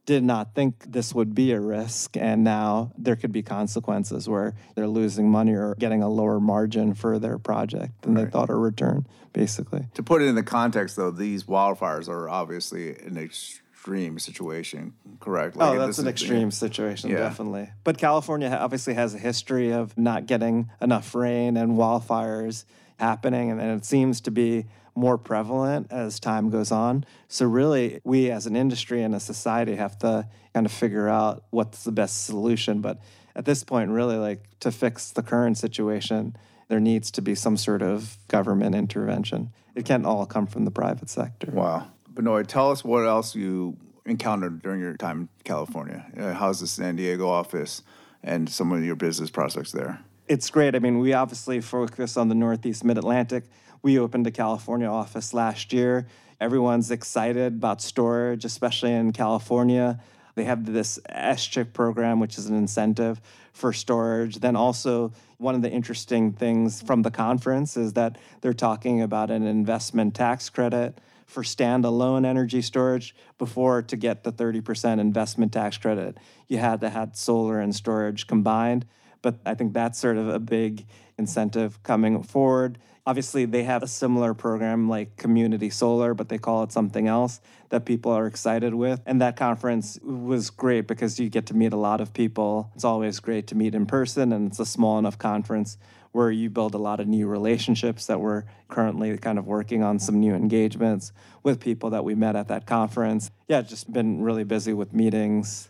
did 0.06 0.24
not 0.24 0.56
think 0.56 0.92
this 0.92 1.14
would 1.14 1.36
be 1.36 1.52
a 1.52 1.60
risk 1.60 2.18
and 2.18 2.44
now 2.44 2.92
there 2.98 3.16
could 3.16 3.32
be 3.32 3.44
consequences 3.44 4.28
where 4.28 4.56
they're 4.74 4.88
losing 4.88 5.30
money 5.30 5.54
or 5.54 5.76
getting 5.78 6.02
a 6.02 6.10
lower 6.10 6.40
margin 6.40 6.96
for 6.96 7.20
their 7.20 7.38
project 7.38 8.02
than 8.02 8.16
right. 8.16 8.26
they 8.26 8.32
thought 8.32 8.50
a 8.50 8.56
return 8.56 9.06
basically. 9.34 9.88
To 9.94 10.02
put 10.02 10.24
it 10.24 10.26
in 10.26 10.34
the 10.34 10.42
context 10.42 10.96
though, 10.96 11.12
these 11.12 11.44
wildfires 11.44 12.10
are 12.10 12.28
obviously 12.28 12.98
an 12.98 13.18
extreme 13.18 13.69
extreme 13.80 14.20
situation, 14.20 14.94
correct? 15.22 15.56
Oh, 15.56 15.60
like, 15.60 15.80
oh, 15.80 15.86
that's 15.86 16.00
an 16.00 16.08
extreme 16.08 16.52
situation, 16.52 17.10
yeah. 17.10 17.20
definitely. 17.20 17.70
But 17.86 17.98
California 17.98 18.50
obviously 18.50 18.94
has 18.96 19.16
a 19.16 19.18
history 19.18 19.72
of 19.72 19.98
not 19.98 20.26
getting 20.26 20.70
enough 20.82 21.16
rain 21.16 21.56
and 21.56 21.78
wildfires 21.78 22.66
happening, 22.98 23.50
and, 23.50 23.62
and 23.62 23.80
it 23.80 23.86
seems 23.86 24.20
to 24.22 24.32
be 24.32 24.66
more 24.96 25.18
prevalent 25.18 25.88
as 25.92 26.20
time 26.20 26.50
goes 26.50 26.74
on. 26.74 27.06
So, 27.30 27.46
really, 27.46 28.02
we 28.04 28.30
as 28.30 28.46
an 28.46 28.58
industry 28.58 29.02
and 29.02 29.16
a 29.16 29.20
society 29.20 29.78
have 29.78 29.98
to 30.00 30.28
kind 30.54 30.66
of 30.66 30.74
figure 30.74 31.08
out 31.08 31.46
what's 31.52 31.86
the 31.86 31.94
best 31.94 32.26
solution. 32.26 32.82
But 32.82 33.00
at 33.34 33.46
this 33.46 33.64
point, 33.64 33.92
really, 33.92 34.18
like 34.18 34.44
to 34.60 34.74
fix 34.74 35.12
the 35.12 35.24
current 35.24 35.58
situation, 35.58 36.36
there 36.68 36.82
needs 36.82 37.12
to 37.12 37.22
be 37.22 37.34
some 37.34 37.56
sort 37.56 37.82
of 37.82 38.18
government 38.28 38.76
intervention. 38.76 39.52
It 39.74 39.86
can't 39.86 40.06
all 40.06 40.26
come 40.26 40.48
from 40.48 40.66
the 40.66 40.72
private 40.72 41.10
sector. 41.10 41.50
Wow. 41.52 41.88
Benoit, 42.20 42.50
tell 42.50 42.70
us 42.70 42.84
what 42.84 43.06
else 43.06 43.34
you 43.34 43.78
encountered 44.06 44.62
during 44.62 44.82
your 44.82 44.98
time 44.98 45.22
in 45.22 45.30
California. 45.46 46.06
Uh, 46.18 46.34
how's 46.34 46.60
the 46.60 46.68
San 46.68 46.98
Diego 46.98 47.30
office 47.30 47.82
and 48.22 48.50
some 48.50 48.74
of 48.74 48.84
your 48.84 48.98
business 48.98 49.30
prospects 49.30 49.72
there? 49.72 50.02
It's 50.28 50.50
great. 50.50 50.76
I 50.76 50.80
mean, 50.80 51.00
we 51.00 51.14
obviously 51.14 51.62
focus 51.62 52.18
on 52.18 52.28
the 52.28 52.36
Northeast 52.36 52.84
Mid 52.84 52.98
Atlantic. 52.98 53.46
We 53.84 53.98
opened 53.98 54.28
a 54.28 54.32
California 54.32 54.90
office 54.90 55.34
last 55.34 55.72
year. 55.72 56.08
Everyone's 56.42 56.92
excited 56.92 57.54
about 57.54 57.82
storage, 57.82 58.44
especially 58.44 58.92
in 58.92 59.14
California. 59.14 60.02
They 60.36 60.44
have 60.44 60.66
this 60.66 61.00
SGIP 61.10 61.72
program, 61.72 62.20
which 62.20 62.38
is 62.38 62.48
an 62.48 62.56
incentive 62.58 63.22
for 63.54 63.72
storage. 63.72 64.40
Then 64.40 64.58
also, 64.58 65.14
one 65.38 65.56
of 65.56 65.62
the 65.62 65.72
interesting 65.72 66.34
things 66.34 66.82
from 66.82 67.02
the 67.02 67.12
conference 67.12 67.78
is 67.78 67.94
that 67.94 68.18
they're 68.42 68.52
talking 68.52 69.02
about 69.02 69.32
an 69.32 69.44
investment 69.44 70.16
tax 70.16 70.50
credit 70.50 71.00
for 71.30 71.44
standalone 71.44 72.26
energy 72.26 72.62
storage 72.62 73.16
before 73.38 73.84
to 73.84 73.96
get 73.96 74.24
the 74.24 74.32
30% 74.32 75.00
investment 75.00 75.54
tax 75.54 75.78
credit. 75.78 76.18
You 76.48 76.58
had 76.58 76.82
to 76.82 76.90
have 76.90 77.16
solar 77.16 77.60
and 77.60 77.76
storage 77.76 78.26
combined. 78.26 78.86
But 79.22 79.36
I 79.46 79.54
think 79.54 79.74
that's 79.74 80.00
sort 80.00 80.18
of 80.18 80.28
a 80.28 80.40
big 80.40 80.86
incentive 81.18 81.84
coming 81.84 82.24
forward. 82.24 82.80
Obviously, 83.06 83.46
they 83.46 83.64
have 83.64 83.84
a 83.84 83.88
similar 83.88 84.34
program 84.34 84.88
like 84.88 85.18
Community 85.18 85.70
Solar, 85.70 86.14
but 86.14 86.30
they 86.30 86.38
call 86.38 86.64
it 86.64 86.72
something 86.72 87.08
else 87.08 87.42
that 87.70 87.86
people 87.86 88.12
are 88.12 88.28
excited 88.28 88.74
with. 88.74 89.02
And 89.06 89.22
that 89.22 89.36
conference 89.36 90.00
was 90.02 90.50
great 90.50 90.88
because 90.88 91.20
you 91.20 91.30
get 91.30 91.48
to 91.48 91.54
meet 91.54 91.74
a 91.74 91.78
lot 91.78 92.02
of 92.02 92.14
people. 92.14 92.72
It's 92.76 92.84
always 92.84 93.20
great 93.20 93.48
to 93.48 93.56
meet 93.56 93.76
in 93.76 93.86
person, 93.86 94.32
and 94.32 94.48
it's 94.50 94.60
a 94.60 94.66
small 94.66 94.98
enough 95.00 95.18
conference 95.18 95.78
where 96.12 96.32
you 96.32 96.50
build 96.50 96.74
a 96.74 96.78
lot 96.78 97.00
of 97.00 97.08
new 97.08 97.28
relationships 97.28 98.08
that 98.08 98.20
we're 98.20 98.44
currently 98.68 99.16
kind 99.18 99.38
of 99.38 99.46
working 99.46 99.84
on 99.84 100.00
some 100.00 100.20
new 100.20 100.34
engagements 100.34 101.12
with 101.44 101.60
people 101.60 101.90
that 101.92 102.04
we 102.04 102.16
met 102.16 102.36
at 102.36 102.48
that 102.48 102.66
conference. 102.66 103.30
Yeah, 103.48 103.62
just 103.62 103.92
been 103.92 104.22
really 104.22 104.44
busy 104.44 104.74
with 104.74 104.94
meetings 104.94 105.70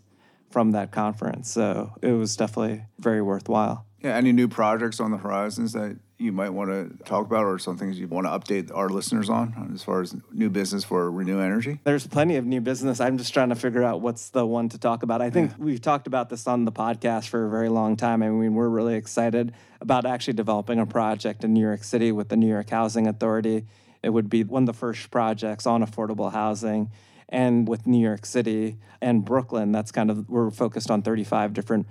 from 0.50 0.72
that 0.72 0.92
conference. 0.92 1.52
So 1.52 1.94
it 2.02 2.14
was 2.14 2.36
definitely 2.36 2.86
very 3.00 3.22
worthwhile. 3.22 3.86
Yeah, 4.02 4.16
any 4.16 4.32
new 4.32 4.48
projects 4.48 5.00
on 5.00 5.12
the 5.12 5.18
horizons 5.18 5.74
that 5.74 5.98
you 6.18 6.32
might 6.32 6.50
want 6.50 6.70
to 6.70 7.04
talk 7.04 7.26
about 7.26 7.46
or 7.46 7.58
some 7.60 7.78
things 7.78 8.00
you 8.00 8.08
want 8.08 8.28
to 8.28 8.32
update 8.32 8.76
our 8.76 8.90
listeners 8.90 9.30
on 9.30 9.72
as 9.74 9.84
far 9.84 10.02
as 10.02 10.16
new 10.32 10.50
business 10.50 10.84
for 10.84 11.10
Reneu 11.10 11.42
Energy? 11.42 11.80
There's 11.84 12.08
plenty 12.08 12.36
of 12.36 12.46
new 12.46 12.62
business. 12.62 13.00
I'm 13.00 13.18
just 13.18 13.34
trying 13.34 13.50
to 13.50 13.56
figure 13.56 13.84
out 13.84 14.02
what's 14.02 14.30
the 14.30 14.46
one 14.46 14.70
to 14.70 14.78
talk 14.78 15.04
about. 15.04 15.22
I 15.22 15.30
think 15.30 15.52
yeah. 15.52 15.64
we've 15.64 15.82
talked 15.82 16.08
about 16.08 16.30
this 16.30 16.46
on 16.48 16.66
the 16.66 16.72
podcast 16.72 17.28
for 17.28 17.46
a 17.46 17.50
very 17.50 17.70
long 17.70 17.96
time. 17.96 18.22
I 18.22 18.30
mean, 18.30 18.54
we're 18.54 18.70
really 18.70 18.96
excited 18.96 19.54
about 19.82 20.06
actually 20.06 20.34
developing 20.34 20.80
a 20.80 20.86
project 20.86 21.44
in 21.44 21.54
New 21.54 21.62
York 21.62 21.84
City 21.84 22.12
with 22.12 22.30
the 22.30 22.38
New 22.38 22.50
York 22.50 22.70
Housing 22.70 23.08
Authority. 23.08 23.66
It 24.04 24.10
would 24.10 24.30
be 24.30 24.44
one 24.44 24.64
of 24.64 24.68
the 24.68 24.74
first 24.74 25.12
projects 25.12 25.66
on 25.66 25.86
affordable 25.86 26.32
housing. 26.32 26.92
And 27.30 27.68
with 27.68 27.86
New 27.86 28.02
York 28.02 28.26
City 28.26 28.78
and 29.02 29.24
Brooklyn, 29.24 29.72
that's 29.72 29.92
kind 29.92 30.10
of, 30.10 30.30
we're 30.30 30.52
focused 30.52 30.90
on 30.90 31.02
35 31.02 31.54
different 31.54 31.88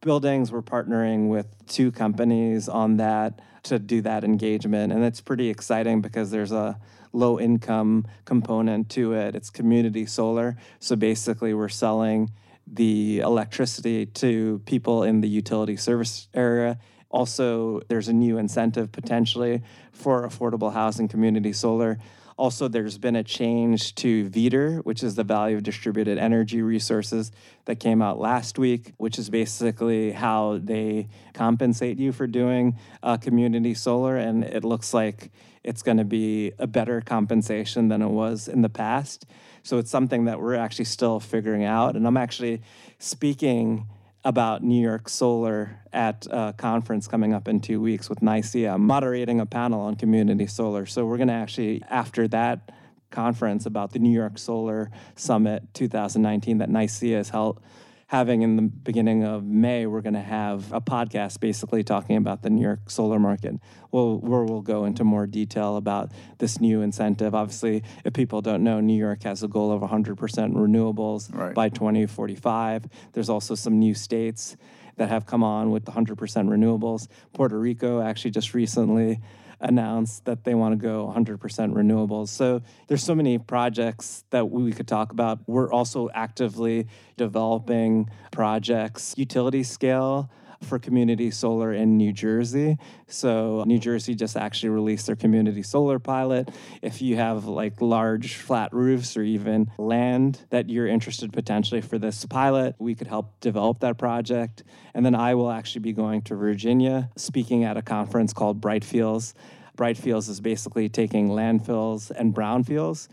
buildings. 0.00 0.52
We're 0.52 0.62
partnering 0.62 1.28
with 1.28 1.46
two 1.66 1.90
companies 1.90 2.68
on 2.68 2.96
that 2.98 3.40
to 3.64 3.78
do 3.78 4.00
that 4.02 4.24
engagement. 4.24 4.92
And 4.92 5.04
it's 5.04 5.20
pretty 5.20 5.48
exciting 5.48 6.00
because 6.00 6.30
there's 6.30 6.52
a 6.52 6.78
low 7.12 7.38
income 7.38 8.06
component 8.24 8.88
to 8.90 9.12
it. 9.14 9.34
It's 9.34 9.50
community 9.50 10.06
solar. 10.06 10.56
So 10.78 10.96
basically, 10.96 11.54
we're 11.54 11.68
selling 11.68 12.30
the 12.66 13.20
electricity 13.20 14.06
to 14.06 14.60
people 14.66 15.02
in 15.02 15.20
the 15.20 15.28
utility 15.28 15.76
service 15.76 16.28
area. 16.34 16.78
Also, 17.10 17.80
there's 17.88 18.08
a 18.08 18.12
new 18.12 18.36
incentive 18.36 18.92
potentially 18.92 19.62
for 19.92 20.28
affordable 20.28 20.72
housing 20.72 21.08
community 21.08 21.52
solar 21.52 21.98
also, 22.38 22.68
there's 22.68 22.98
been 22.98 23.16
a 23.16 23.24
change 23.24 23.96
to 23.96 24.30
VDER, 24.30 24.84
which 24.84 25.02
is 25.02 25.16
the 25.16 25.24
value 25.24 25.56
of 25.56 25.64
distributed 25.64 26.18
energy 26.18 26.62
resources 26.62 27.32
that 27.64 27.80
came 27.80 28.00
out 28.00 28.20
last 28.20 28.60
week, 28.60 28.92
which 28.96 29.18
is 29.18 29.28
basically 29.28 30.12
how 30.12 30.60
they 30.62 31.08
compensate 31.34 31.98
you 31.98 32.12
for 32.12 32.28
doing 32.28 32.78
uh, 33.02 33.16
community 33.16 33.74
solar. 33.74 34.16
And 34.16 34.44
it 34.44 34.62
looks 34.62 34.94
like 34.94 35.32
it's 35.64 35.82
going 35.82 35.96
to 35.96 36.04
be 36.04 36.52
a 36.60 36.68
better 36.68 37.00
compensation 37.00 37.88
than 37.88 38.02
it 38.02 38.10
was 38.10 38.46
in 38.46 38.62
the 38.62 38.68
past. 38.68 39.26
So 39.64 39.78
it's 39.78 39.90
something 39.90 40.26
that 40.26 40.40
we're 40.40 40.54
actually 40.54 40.84
still 40.84 41.18
figuring 41.18 41.64
out. 41.64 41.96
And 41.96 42.06
I'm 42.06 42.16
actually 42.16 42.62
speaking 43.00 43.88
about 44.24 44.62
New 44.62 44.80
York 44.80 45.08
solar 45.08 45.80
at 45.92 46.26
a 46.30 46.54
conference 46.56 47.06
coming 47.06 47.32
up 47.32 47.48
in 47.48 47.60
two 47.60 47.80
weeks 47.80 48.08
with 48.08 48.20
NYSEIA. 48.20 48.78
Moderating 48.78 49.40
a 49.40 49.46
panel 49.46 49.80
on 49.80 49.96
community 49.96 50.46
solar. 50.46 50.86
So 50.86 51.06
we're 51.06 51.16
going 51.16 51.28
to 51.28 51.34
actually, 51.34 51.82
after 51.88 52.28
that 52.28 52.70
conference 53.10 53.64
about 53.66 53.92
the 53.92 53.98
New 53.98 54.12
York 54.12 54.38
Solar 54.38 54.90
Summit 55.14 55.62
2019 55.74 56.58
that 56.58 56.68
NYSEIA 56.68 57.16
has 57.16 57.30
held, 57.30 57.60
having 58.08 58.40
in 58.40 58.56
the 58.56 58.62
beginning 58.62 59.22
of 59.22 59.44
May, 59.44 59.86
we're 59.86 60.00
going 60.00 60.14
to 60.14 60.20
have 60.20 60.72
a 60.72 60.80
podcast 60.80 61.40
basically 61.40 61.84
talking 61.84 62.16
about 62.16 62.40
the 62.42 62.48
New 62.48 62.62
York 62.62 62.88
solar 62.90 63.18
market. 63.18 63.56
We'll, 63.92 64.18
where 64.18 64.44
we'll 64.44 64.62
go 64.62 64.86
into 64.86 65.04
more 65.04 65.26
detail 65.26 65.76
about 65.76 66.10
this 66.38 66.58
new 66.58 66.80
incentive. 66.80 67.34
Obviously, 67.34 67.82
if 68.06 68.14
people 68.14 68.40
don't 68.40 68.64
know, 68.64 68.80
New 68.80 68.96
York 68.98 69.24
has 69.24 69.42
a 69.42 69.48
goal 69.48 69.70
of 69.70 69.82
100% 69.82 70.16
renewables 70.16 71.34
Right. 71.34 71.54
by 71.54 71.68
2045. 71.68 72.86
There's 73.12 73.28
also 73.28 73.54
some 73.54 73.78
new 73.78 73.92
states 73.92 74.56
that 74.96 75.10
have 75.10 75.26
come 75.26 75.44
on 75.44 75.70
with 75.70 75.84
100% 75.84 76.16
renewables. 76.16 77.08
Puerto 77.34 77.58
Rico 77.58 78.00
actually 78.00 78.30
just 78.30 78.54
recently 78.54 79.20
announced 79.60 80.24
that 80.24 80.44
they 80.44 80.54
want 80.54 80.72
to 80.72 80.76
go 80.76 81.12
100% 81.14 81.38
renewables. 81.38 82.28
So 82.28 82.62
there's 82.86 83.02
so 83.02 83.14
many 83.14 83.38
projects 83.38 84.24
that 84.30 84.50
we 84.50 84.72
could 84.72 84.88
talk 84.88 85.12
about. 85.12 85.40
We're 85.46 85.72
also 85.72 86.08
actively 86.14 86.86
developing 87.16 88.10
projects 88.30 89.14
utility 89.16 89.62
scale 89.62 90.30
for 90.62 90.78
community 90.78 91.30
solar 91.30 91.72
in 91.72 91.96
New 91.96 92.12
Jersey. 92.12 92.78
So 93.06 93.64
New 93.66 93.78
Jersey 93.78 94.14
just 94.14 94.36
actually 94.36 94.70
released 94.70 95.06
their 95.06 95.16
community 95.16 95.62
solar 95.62 95.98
pilot. 95.98 96.50
If 96.82 97.00
you 97.00 97.16
have 97.16 97.46
like 97.46 97.80
large 97.80 98.36
flat 98.36 98.72
roofs 98.72 99.16
or 99.16 99.22
even 99.22 99.70
land 99.78 100.40
that 100.50 100.68
you're 100.68 100.86
interested 100.86 101.32
potentially 101.32 101.80
for 101.80 101.98
this 101.98 102.24
pilot, 102.24 102.74
we 102.78 102.94
could 102.94 103.06
help 103.06 103.38
develop 103.40 103.80
that 103.80 103.98
project. 103.98 104.64
And 104.94 105.04
then 105.04 105.14
I 105.14 105.34
will 105.34 105.50
actually 105.50 105.82
be 105.82 105.92
going 105.92 106.22
to 106.22 106.36
Virginia 106.36 107.10
speaking 107.16 107.64
at 107.64 107.76
a 107.76 107.82
conference 107.82 108.32
called 108.32 108.60
Brightfields. 108.60 109.34
Brightfields 109.76 110.28
is 110.28 110.40
basically 110.40 110.88
taking 110.88 111.28
landfills 111.28 112.10
and 112.10 112.34
brownfields 112.34 113.08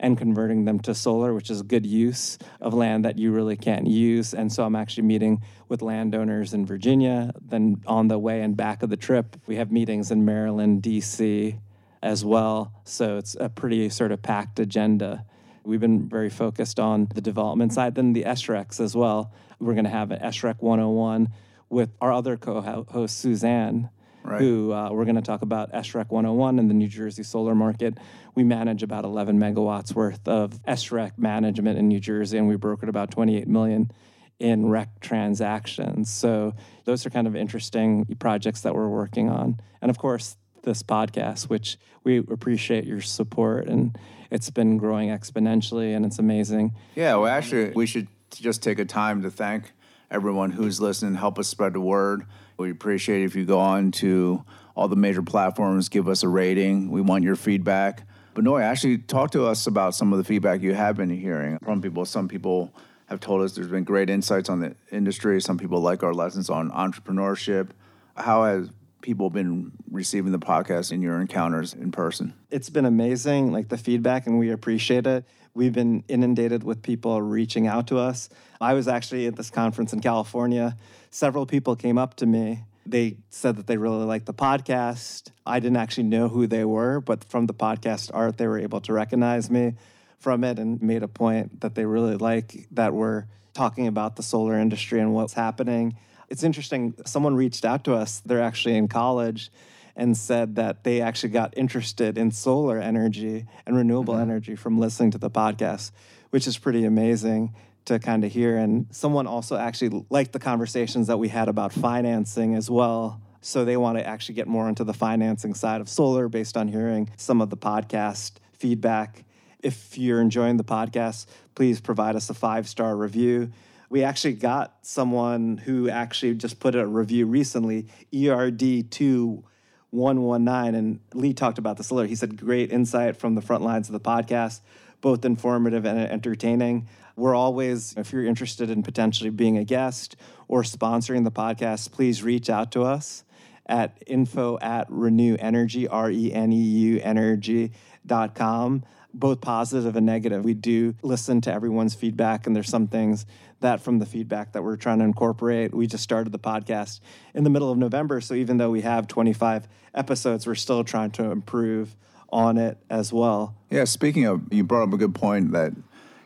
and 0.00 0.16
converting 0.16 0.64
them 0.64 0.78
to 0.80 0.94
solar, 0.94 1.34
which 1.34 1.50
is 1.50 1.62
good 1.62 1.86
use 1.86 2.38
of 2.60 2.74
land 2.74 3.04
that 3.04 3.18
you 3.18 3.32
really 3.32 3.56
can't 3.56 3.86
use. 3.86 4.34
And 4.34 4.52
so 4.52 4.64
I'm 4.64 4.76
actually 4.76 5.04
meeting 5.04 5.42
with 5.68 5.82
landowners 5.82 6.54
in 6.54 6.66
Virginia. 6.66 7.32
Then 7.40 7.82
on 7.86 8.08
the 8.08 8.18
way 8.18 8.42
and 8.42 8.56
back 8.56 8.82
of 8.82 8.90
the 8.90 8.96
trip, 8.96 9.36
we 9.46 9.56
have 9.56 9.72
meetings 9.72 10.10
in 10.10 10.24
Maryland, 10.24 10.82
DC 10.82 11.58
as 12.02 12.24
well. 12.24 12.72
So 12.84 13.16
it's 13.16 13.36
a 13.38 13.48
pretty 13.48 13.88
sort 13.88 14.12
of 14.12 14.22
packed 14.22 14.60
agenda. 14.60 15.24
We've 15.64 15.80
been 15.80 16.08
very 16.08 16.30
focused 16.30 16.78
on 16.78 17.08
the 17.14 17.20
development 17.20 17.72
side, 17.72 17.94
then 17.94 18.12
the 18.12 18.22
SRECs 18.24 18.80
as 18.80 18.94
well. 18.94 19.32
We're 19.58 19.74
going 19.74 19.84
to 19.84 19.90
have 19.90 20.12
an 20.12 20.20
SREC 20.20 20.56
101 20.60 21.28
with 21.68 21.90
our 22.00 22.12
other 22.12 22.36
co 22.36 22.60
host, 22.88 23.18
Suzanne 23.18 23.90
Right. 24.24 24.40
who 24.40 24.72
uh, 24.72 24.90
we're 24.92 25.04
going 25.04 25.16
to 25.16 25.22
talk 25.22 25.42
about 25.42 25.72
SREC 25.72 26.10
101 26.10 26.58
and 26.58 26.68
the 26.68 26.74
New 26.74 26.88
Jersey 26.88 27.22
solar 27.22 27.54
market. 27.54 27.96
We 28.34 28.44
manage 28.44 28.82
about 28.82 29.04
11 29.04 29.38
megawatts 29.38 29.94
worth 29.94 30.28
of 30.28 30.62
SREC 30.64 31.16
management 31.16 31.78
in 31.78 31.88
New 31.88 32.00
Jersey, 32.00 32.36
and 32.36 32.46
we 32.46 32.56
brokered 32.56 32.88
about 32.88 33.10
28 33.10 33.48
million 33.48 33.90
in 34.38 34.68
rec 34.68 35.00
transactions. 35.00 36.10
So 36.10 36.54
those 36.84 37.06
are 37.06 37.10
kind 37.10 37.26
of 37.26 37.34
interesting 37.34 38.04
projects 38.18 38.60
that 38.62 38.74
we're 38.74 38.88
working 38.88 39.28
on. 39.28 39.60
And 39.80 39.90
of 39.90 39.98
course, 39.98 40.36
this 40.62 40.82
podcast, 40.82 41.48
which 41.48 41.78
we 42.04 42.18
appreciate 42.18 42.84
your 42.84 43.00
support, 43.00 43.66
and 43.66 43.96
it's 44.30 44.50
been 44.50 44.76
growing 44.76 45.08
exponentially, 45.08 45.94
and 45.96 46.04
it's 46.04 46.18
amazing. 46.18 46.74
Yeah, 46.94 47.16
well, 47.16 47.26
actually, 47.26 47.70
we 47.70 47.86
should 47.86 48.08
just 48.30 48.62
take 48.62 48.78
a 48.78 48.84
time 48.84 49.22
to 49.22 49.30
thank 49.30 49.72
everyone 50.10 50.50
who's 50.50 50.80
listening, 50.80 51.14
help 51.14 51.38
us 51.38 51.48
spread 51.48 51.72
the 51.72 51.80
word. 51.80 52.24
We 52.58 52.72
appreciate 52.72 53.22
if 53.22 53.36
you 53.36 53.44
go 53.44 53.60
on 53.60 53.92
to 53.92 54.44
all 54.74 54.88
the 54.88 54.96
major 54.96 55.22
platforms, 55.22 55.88
give 55.88 56.08
us 56.08 56.24
a 56.24 56.28
rating. 56.28 56.90
We 56.90 57.00
want 57.00 57.22
your 57.22 57.36
feedback. 57.36 58.02
Benoit, 58.34 58.62
actually 58.62 58.98
talk 58.98 59.30
to 59.32 59.46
us 59.46 59.66
about 59.68 59.94
some 59.94 60.12
of 60.12 60.18
the 60.18 60.24
feedback 60.24 60.60
you 60.60 60.74
have 60.74 60.96
been 60.96 61.08
hearing 61.08 61.58
from 61.60 61.80
people. 61.80 62.04
Some 62.04 62.26
people 62.26 62.74
have 63.06 63.20
told 63.20 63.42
us 63.42 63.54
there's 63.54 63.68
been 63.68 63.84
great 63.84 64.10
insights 64.10 64.48
on 64.48 64.60
the 64.60 64.74
industry. 64.90 65.40
Some 65.40 65.56
people 65.56 65.80
like 65.80 66.02
our 66.02 66.12
lessons 66.12 66.50
on 66.50 66.70
entrepreneurship. 66.72 67.70
How 68.16 68.44
has 68.44 68.70
people 69.02 69.30
been 69.30 69.70
receiving 69.90 70.32
the 70.32 70.38
podcast 70.38 70.90
in 70.90 71.00
your 71.00 71.20
encounters 71.20 71.74
in 71.74 71.92
person? 71.92 72.34
it's 72.50 72.70
been 72.70 72.84
amazing, 72.86 73.52
like 73.52 73.68
the 73.68 73.76
feedback, 73.78 74.26
and 74.26 74.38
we 74.38 74.50
appreciate 74.50 75.06
it. 75.06 75.24
We've 75.54 75.72
been 75.72 76.04
inundated 76.08 76.62
with 76.64 76.82
people 76.82 77.20
reaching 77.20 77.66
out 77.66 77.88
to 77.88 77.98
us. 77.98 78.28
I 78.60 78.74
was 78.74 78.88
actually 78.88 79.26
at 79.26 79.36
this 79.36 79.50
conference 79.50 79.92
in 79.92 80.00
California. 80.00 80.76
Several 81.10 81.46
people 81.46 81.76
came 81.76 81.98
up 81.98 82.14
to 82.16 82.26
me. 82.26 82.64
They 82.84 83.18
said 83.30 83.56
that 83.56 83.66
they 83.66 83.76
really 83.76 84.04
liked 84.04 84.26
the 84.26 84.34
podcast. 84.34 85.30
I 85.46 85.60
didn't 85.60 85.76
actually 85.76 86.04
know 86.04 86.28
who 86.28 86.46
they 86.46 86.64
were, 86.64 87.00
but 87.00 87.24
from 87.24 87.46
the 87.46 87.54
podcast 87.54 88.10
art, 88.14 88.38
they 88.38 88.46
were 88.46 88.58
able 88.58 88.80
to 88.82 88.92
recognize 88.92 89.50
me 89.50 89.74
from 90.18 90.44
it 90.44 90.58
and 90.58 90.80
made 90.82 91.02
a 91.02 91.08
point 91.08 91.60
that 91.60 91.74
they 91.74 91.84
really 91.84 92.16
like 92.16 92.66
that 92.72 92.94
we're 92.94 93.26
talking 93.54 93.86
about 93.86 94.16
the 94.16 94.22
solar 94.22 94.58
industry 94.58 95.00
and 95.00 95.14
what's 95.14 95.34
happening. 95.34 95.96
It's 96.28 96.42
interesting. 96.42 96.94
Someone 97.06 97.34
reached 97.34 97.64
out 97.64 97.84
to 97.84 97.94
us. 97.94 98.20
They're 98.24 98.42
actually 98.42 98.76
in 98.76 98.88
college 98.88 99.50
and 99.96 100.16
said 100.16 100.54
that 100.56 100.84
they 100.84 101.00
actually 101.00 101.30
got 101.30 101.56
interested 101.56 102.16
in 102.16 102.30
solar 102.30 102.78
energy 102.78 103.46
and 103.66 103.76
renewable 103.76 104.14
mm-hmm. 104.14 104.30
energy 104.30 104.54
from 104.54 104.78
listening 104.78 105.10
to 105.10 105.18
the 105.18 105.30
podcast, 105.30 105.90
which 106.30 106.46
is 106.46 106.56
pretty 106.56 106.84
amazing 106.84 107.54
to 107.88 107.98
kind 107.98 108.24
of 108.24 108.32
hear. 108.32 108.56
And 108.56 108.86
someone 108.90 109.26
also 109.26 109.56
actually 109.56 110.04
liked 110.08 110.32
the 110.32 110.38
conversations 110.38 111.08
that 111.08 111.18
we 111.18 111.28
had 111.28 111.48
about 111.48 111.72
financing 111.72 112.54
as 112.54 112.70
well. 112.70 113.20
So 113.40 113.64
they 113.64 113.76
want 113.76 113.98
to 113.98 114.06
actually 114.06 114.36
get 114.36 114.46
more 114.46 114.68
into 114.68 114.84
the 114.84 114.94
financing 114.94 115.54
side 115.54 115.80
of 115.80 115.88
solar 115.88 116.28
based 116.28 116.56
on 116.56 116.68
hearing 116.68 117.10
some 117.16 117.40
of 117.40 117.50
the 117.50 117.56
podcast 117.56 118.32
feedback. 118.52 119.24
If 119.60 119.98
you're 119.98 120.20
enjoying 120.20 120.56
the 120.56 120.64
podcast, 120.64 121.26
please 121.54 121.80
provide 121.80 122.16
us 122.16 122.30
a 122.30 122.34
five 122.34 122.68
star 122.68 122.96
review. 122.96 123.50
We 123.90 124.04
actually 124.04 124.34
got 124.34 124.76
someone 124.82 125.56
who 125.56 125.88
actually 125.88 126.34
just 126.34 126.60
put 126.60 126.74
a 126.74 126.86
review 126.86 127.26
recently, 127.26 127.86
E 128.12 128.24
ERD2 128.24 129.42
119 129.90 130.74
and 130.74 131.00
Lee 131.14 131.32
talked 131.32 131.58
about 131.58 131.76
this 131.76 131.90
earlier. 131.90 132.06
He 132.06 132.14
said 132.14 132.36
great 132.36 132.70
insight 132.70 133.16
from 133.16 133.34
the 133.34 133.40
front 133.40 133.64
lines 133.64 133.88
of 133.88 133.94
the 133.94 134.00
podcast, 134.00 134.60
both 135.00 135.24
informative 135.24 135.86
and 135.86 135.98
entertaining. 135.98 136.88
We're 137.18 137.34
always 137.34 137.94
if 137.96 138.12
you're 138.12 138.24
interested 138.24 138.70
in 138.70 138.84
potentially 138.84 139.30
being 139.30 139.58
a 139.58 139.64
guest 139.64 140.14
or 140.46 140.62
sponsoring 140.62 141.24
the 141.24 141.32
podcast, 141.32 141.90
please 141.90 142.22
reach 142.22 142.48
out 142.48 142.70
to 142.72 142.84
us 142.84 143.24
at 143.66 144.00
info 144.06 144.56
at 144.60 144.86
renew 144.88 145.36
energy 145.40 145.88
r-e-n-e-u 145.88 147.00
energy.com 147.02 148.84
both 149.12 149.40
positive 149.40 149.96
and 149.96 150.06
negative. 150.06 150.44
We 150.44 150.54
do 150.54 150.94
listen 151.02 151.40
to 151.40 151.52
everyone's 151.52 151.94
feedback 151.94 152.46
and 152.46 152.54
there's 152.54 152.68
some 152.68 152.86
things 152.86 153.26
that 153.60 153.80
from 153.80 153.98
the 153.98 154.06
feedback 154.06 154.52
that 154.52 154.62
we're 154.62 154.76
trying 154.76 155.00
to 155.00 155.04
incorporate 155.04 155.74
we 155.74 155.88
just 155.88 156.04
started 156.04 156.30
the 156.30 156.38
podcast 156.38 157.00
in 157.34 157.42
the 157.42 157.50
middle 157.50 157.72
of 157.72 157.78
november. 157.78 158.20
So 158.20 158.34
even 158.34 158.58
though 158.58 158.70
we 158.70 158.82
have 158.82 159.08
25 159.08 159.66
episodes 159.92 160.46
we're 160.46 160.54
still 160.54 160.84
trying 160.84 161.10
to 161.12 161.32
improve 161.32 161.96
on 162.30 162.58
it 162.58 162.78
as 162.90 163.12
well. 163.12 163.56
Yeah, 163.70 163.84
speaking 163.84 164.26
of, 164.26 164.52
you 164.52 164.64
brought 164.64 164.82
up 164.82 164.92
a 164.92 164.98
good 164.98 165.14
point 165.14 165.52
that 165.52 165.72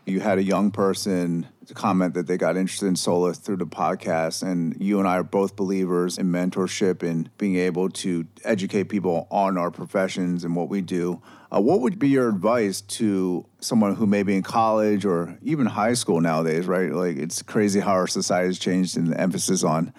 you 0.04 0.21
had 0.21 0.38
a 0.38 0.42
young 0.42 0.71
person 0.71 1.47
comment 1.75 2.14
that 2.14 2.26
they 2.26 2.37
got 2.37 2.56
interested 2.56 2.87
in 2.87 2.97
solar 2.97 3.32
through 3.32 3.56
the 3.56 3.66
podcast. 3.66 4.42
And 4.42 4.76
you 4.80 4.99
and 4.99 5.09
I 5.09 5.18
are 5.18 5.23
both 5.23 5.56
believers 5.56 6.18
in 6.18 6.30
mentorship 6.30 7.02
and 7.02 7.35
being 7.38 7.56
able 7.56 7.88
to 7.90 8.26
educate 8.44 8.85
people 8.85 9.26
on 9.30 9.56
our 9.56 9.71
professions 9.71 10.44
and 10.44 10.54
what 10.54 10.68
we 10.68 10.80
do. 10.80 11.23
Uh, 11.54 11.61
what 11.61 11.80
would 11.80 11.99
be 11.99 12.09
your 12.09 12.28
advice 12.28 12.80
to 12.80 13.47
someone 13.61 13.94
who 13.94 14.06
may 14.06 14.23
be 14.23 14.35
in 14.37 14.42
college 14.42 15.04
or 15.04 15.38
even 15.42 15.66
high 15.66 15.94
school 15.94 16.21
nowadays, 16.21 16.66
right? 16.66 16.92
Like, 16.92 17.16
it's 17.16 17.42
crazy 17.42 17.80
how 17.80 17.92
our 17.92 18.06
society 18.06 18.47
has 18.47 18.59
changed 18.59 18.97
and 18.97 19.09
the 19.09 19.21
emphasis 19.21 19.62
on 19.62 19.92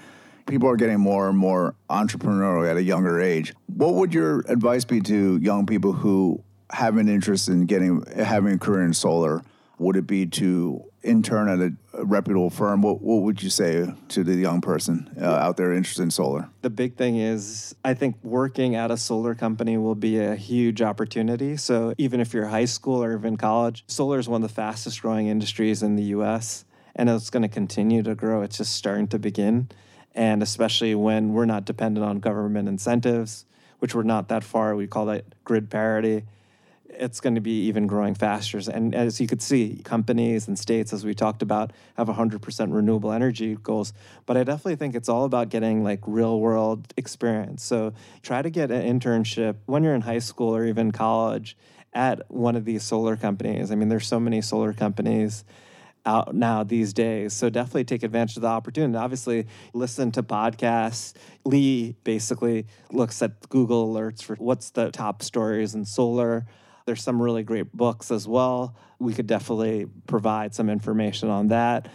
people 0.45 0.67
are 0.67 0.75
getting 0.75 0.99
more 0.99 1.29
and 1.29 1.37
more 1.37 1.75
entrepreneurial 1.89 2.69
at 2.69 2.75
a 2.75 2.83
younger 2.83 3.21
age. 3.21 3.53
What 3.67 3.93
would 3.95 4.13
your 4.13 4.39
advice 4.49 4.83
be 4.83 4.99
to 5.01 5.37
young 5.37 5.65
people 5.65 5.93
who 5.93 6.43
have 6.71 6.97
an 6.97 7.07
interest 7.07 7.47
in 7.47 7.65
getting 7.65 8.03
having 8.17 8.55
a 8.55 8.57
career 8.57 8.83
in 8.83 8.93
solar? 8.93 9.41
Would 9.79 9.95
it 9.95 10.07
be 10.07 10.25
to 10.27 10.83
intern 11.01 11.49
at 11.49 11.59
a, 11.59 12.05
reputable 12.05 12.49
firm? 12.49 12.81
What 12.81 13.01
What 13.01 13.23
would 13.23 13.43
you 13.43 13.49
say 13.49 13.93
to 14.09 14.23
the 14.23 14.35
young 14.35 14.61
person 14.61 15.13
uh, 15.19 15.25
out 15.25 15.57
there 15.57 15.73
interested 15.73 16.03
in 16.03 16.11
solar? 16.11 16.49
the 16.61 16.69
big 16.69 16.95
thing 16.95 17.17
is 17.17 17.75
I 17.83 17.93
think 17.93 18.15
working 18.23 18.75
at 18.75 18.89
a 18.91 18.97
solar 18.97 19.35
company 19.35 19.77
will 19.77 19.95
be 19.95 20.19
a 20.19 20.35
huge 20.35 20.81
opportunity. 20.81 21.57
So 21.57 21.93
even 21.97 22.19
if 22.19 22.33
you're 22.33 22.47
high 22.47 22.65
school 22.65 23.03
or 23.03 23.13
even 23.15 23.37
college, 23.37 23.83
solar 23.87 24.19
is 24.19 24.29
one 24.29 24.43
of 24.43 24.49
the 24.49 24.55
fastest 24.55 25.01
growing 25.01 25.27
industries 25.27 25.83
in 25.83 25.95
the 25.95 26.03
US 26.17 26.65
and 26.95 27.09
it's 27.09 27.29
going 27.29 27.43
to 27.43 27.49
continue 27.49 28.03
to 28.03 28.15
grow. 28.15 28.41
It's 28.41 28.57
just 28.57 28.75
starting 28.75 29.07
to 29.09 29.19
begin. 29.19 29.69
And 30.15 30.43
especially 30.43 30.93
when 30.95 31.33
we're 31.33 31.45
not 31.45 31.65
dependent 31.65 32.05
on 32.05 32.19
government 32.19 32.67
incentives, 32.67 33.45
which 33.79 33.95
we're 33.95 34.03
not 34.03 34.27
that 34.29 34.43
far, 34.43 34.75
we 34.75 34.87
call 34.87 35.07
that 35.07 35.25
grid 35.43 35.69
parity. 35.69 36.23
It's 36.97 37.19
going 37.19 37.35
to 37.35 37.41
be 37.41 37.65
even 37.67 37.87
growing 37.87 38.15
faster. 38.15 38.59
And 38.71 38.93
as 38.93 39.19
you 39.19 39.27
could 39.27 39.41
see, 39.41 39.81
companies 39.83 40.47
and 40.47 40.57
states, 40.57 40.93
as 40.93 41.05
we 41.05 41.13
talked 41.13 41.41
about, 41.41 41.71
have 41.95 42.07
100% 42.07 42.73
renewable 42.73 43.11
energy 43.11 43.57
goals. 43.61 43.93
But 44.25 44.37
I 44.37 44.43
definitely 44.43 44.75
think 44.75 44.95
it's 44.95 45.09
all 45.09 45.25
about 45.25 45.49
getting 45.49 45.83
like 45.83 45.99
real 46.05 46.39
world 46.39 46.93
experience. 46.97 47.63
So 47.63 47.93
try 48.21 48.41
to 48.41 48.49
get 48.49 48.71
an 48.71 48.99
internship 48.99 49.55
when 49.65 49.83
you're 49.83 49.95
in 49.95 50.01
high 50.01 50.19
school 50.19 50.55
or 50.55 50.65
even 50.65 50.91
college 50.91 51.57
at 51.93 52.29
one 52.31 52.55
of 52.55 52.65
these 52.65 52.83
solar 52.83 53.15
companies. 53.15 53.71
I 53.71 53.75
mean, 53.75 53.89
there's 53.89 54.07
so 54.07 54.19
many 54.19 54.41
solar 54.41 54.73
companies 54.73 55.43
out 56.05 56.35
now 56.35 56.63
these 56.63 56.93
days. 56.93 57.33
So 57.33 57.49
definitely 57.49 57.85
take 57.85 58.03
advantage 58.03 58.35
of 58.35 58.41
the 58.41 58.47
opportunity. 58.47 58.97
Obviously, 58.97 59.47
listen 59.73 60.11
to 60.13 60.23
podcasts. 60.23 61.13
Lee 61.45 61.95
basically 62.03 62.65
looks 62.91 63.21
at 63.21 63.47
Google 63.49 63.93
alerts 63.93 64.21
for 64.21 64.35
what's 64.35 64.71
the 64.71 64.91
top 64.91 65.21
stories 65.21 65.75
in 65.75 65.85
solar. 65.85 66.45
There's 66.85 67.01
some 67.01 67.21
really 67.21 67.43
great 67.43 67.71
books 67.71 68.11
as 68.11 68.27
well. 68.27 68.75
We 68.99 69.13
could 69.13 69.27
definitely 69.27 69.87
provide 70.07 70.53
some 70.53 70.69
information 70.69 71.29
on 71.29 71.47
that. 71.47 71.87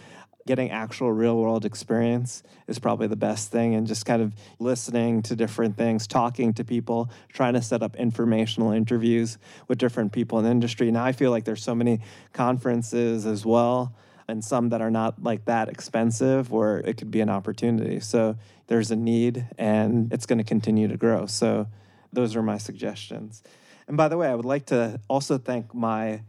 Getting 0.47 0.71
actual 0.71 1.11
real 1.11 1.37
world 1.37 1.63
experience 1.63 2.41
is 2.67 2.79
probably 2.79 3.05
the 3.05 3.15
best 3.15 3.51
thing 3.51 3.75
and 3.75 3.85
just 3.85 4.05
kind 4.05 4.21
of 4.21 4.33
listening 4.57 5.21
to 5.23 5.35
different 5.35 5.77
things 5.77 6.07
talking 6.07 6.53
to 6.53 6.63
people 6.63 7.11
trying 7.31 7.53
to 7.53 7.61
set 7.61 7.83
up 7.83 7.95
informational 7.97 8.71
interviews 8.71 9.37
with 9.67 9.77
different 9.77 10.11
people 10.11 10.39
in 10.39 10.45
the 10.45 10.51
industry. 10.51 10.89
Now 10.89 11.05
i 11.05 11.11
feel 11.11 11.29
like 11.29 11.43
there's 11.43 11.61
so 11.61 11.75
many 11.75 11.99
conferences 12.33 13.27
as 13.27 13.45
well 13.45 13.93
and 14.27 14.43
some 14.43 14.69
that 14.69 14.81
are 14.81 14.91
not 14.91 15.21
like 15.21 15.45
that 15.45 15.69
expensive 15.69 16.51
where 16.51 16.79
it 16.79 16.97
could 16.97 17.11
be 17.11 17.21
an 17.21 17.29
opportunity. 17.29 17.99
So 17.99 18.35
there's 18.67 18.89
a 18.89 18.95
need 18.95 19.45
and 19.57 20.11
it's 20.11 20.25
going 20.25 20.37
to 20.37 20.43
continue 20.43 20.87
to 20.87 20.97
grow. 20.97 21.27
So 21.27 21.67
those 22.11 22.35
are 22.35 22.41
my 22.41 22.57
suggestions 22.57 23.43
and 23.89 23.97
by 23.97 24.07
the 24.07 24.15
way 24.15 24.29
i 24.29 24.35
would 24.35 24.45
like 24.45 24.65
to 24.67 24.97
also 25.09 25.37
thank 25.37 25.75
my 25.75 26.21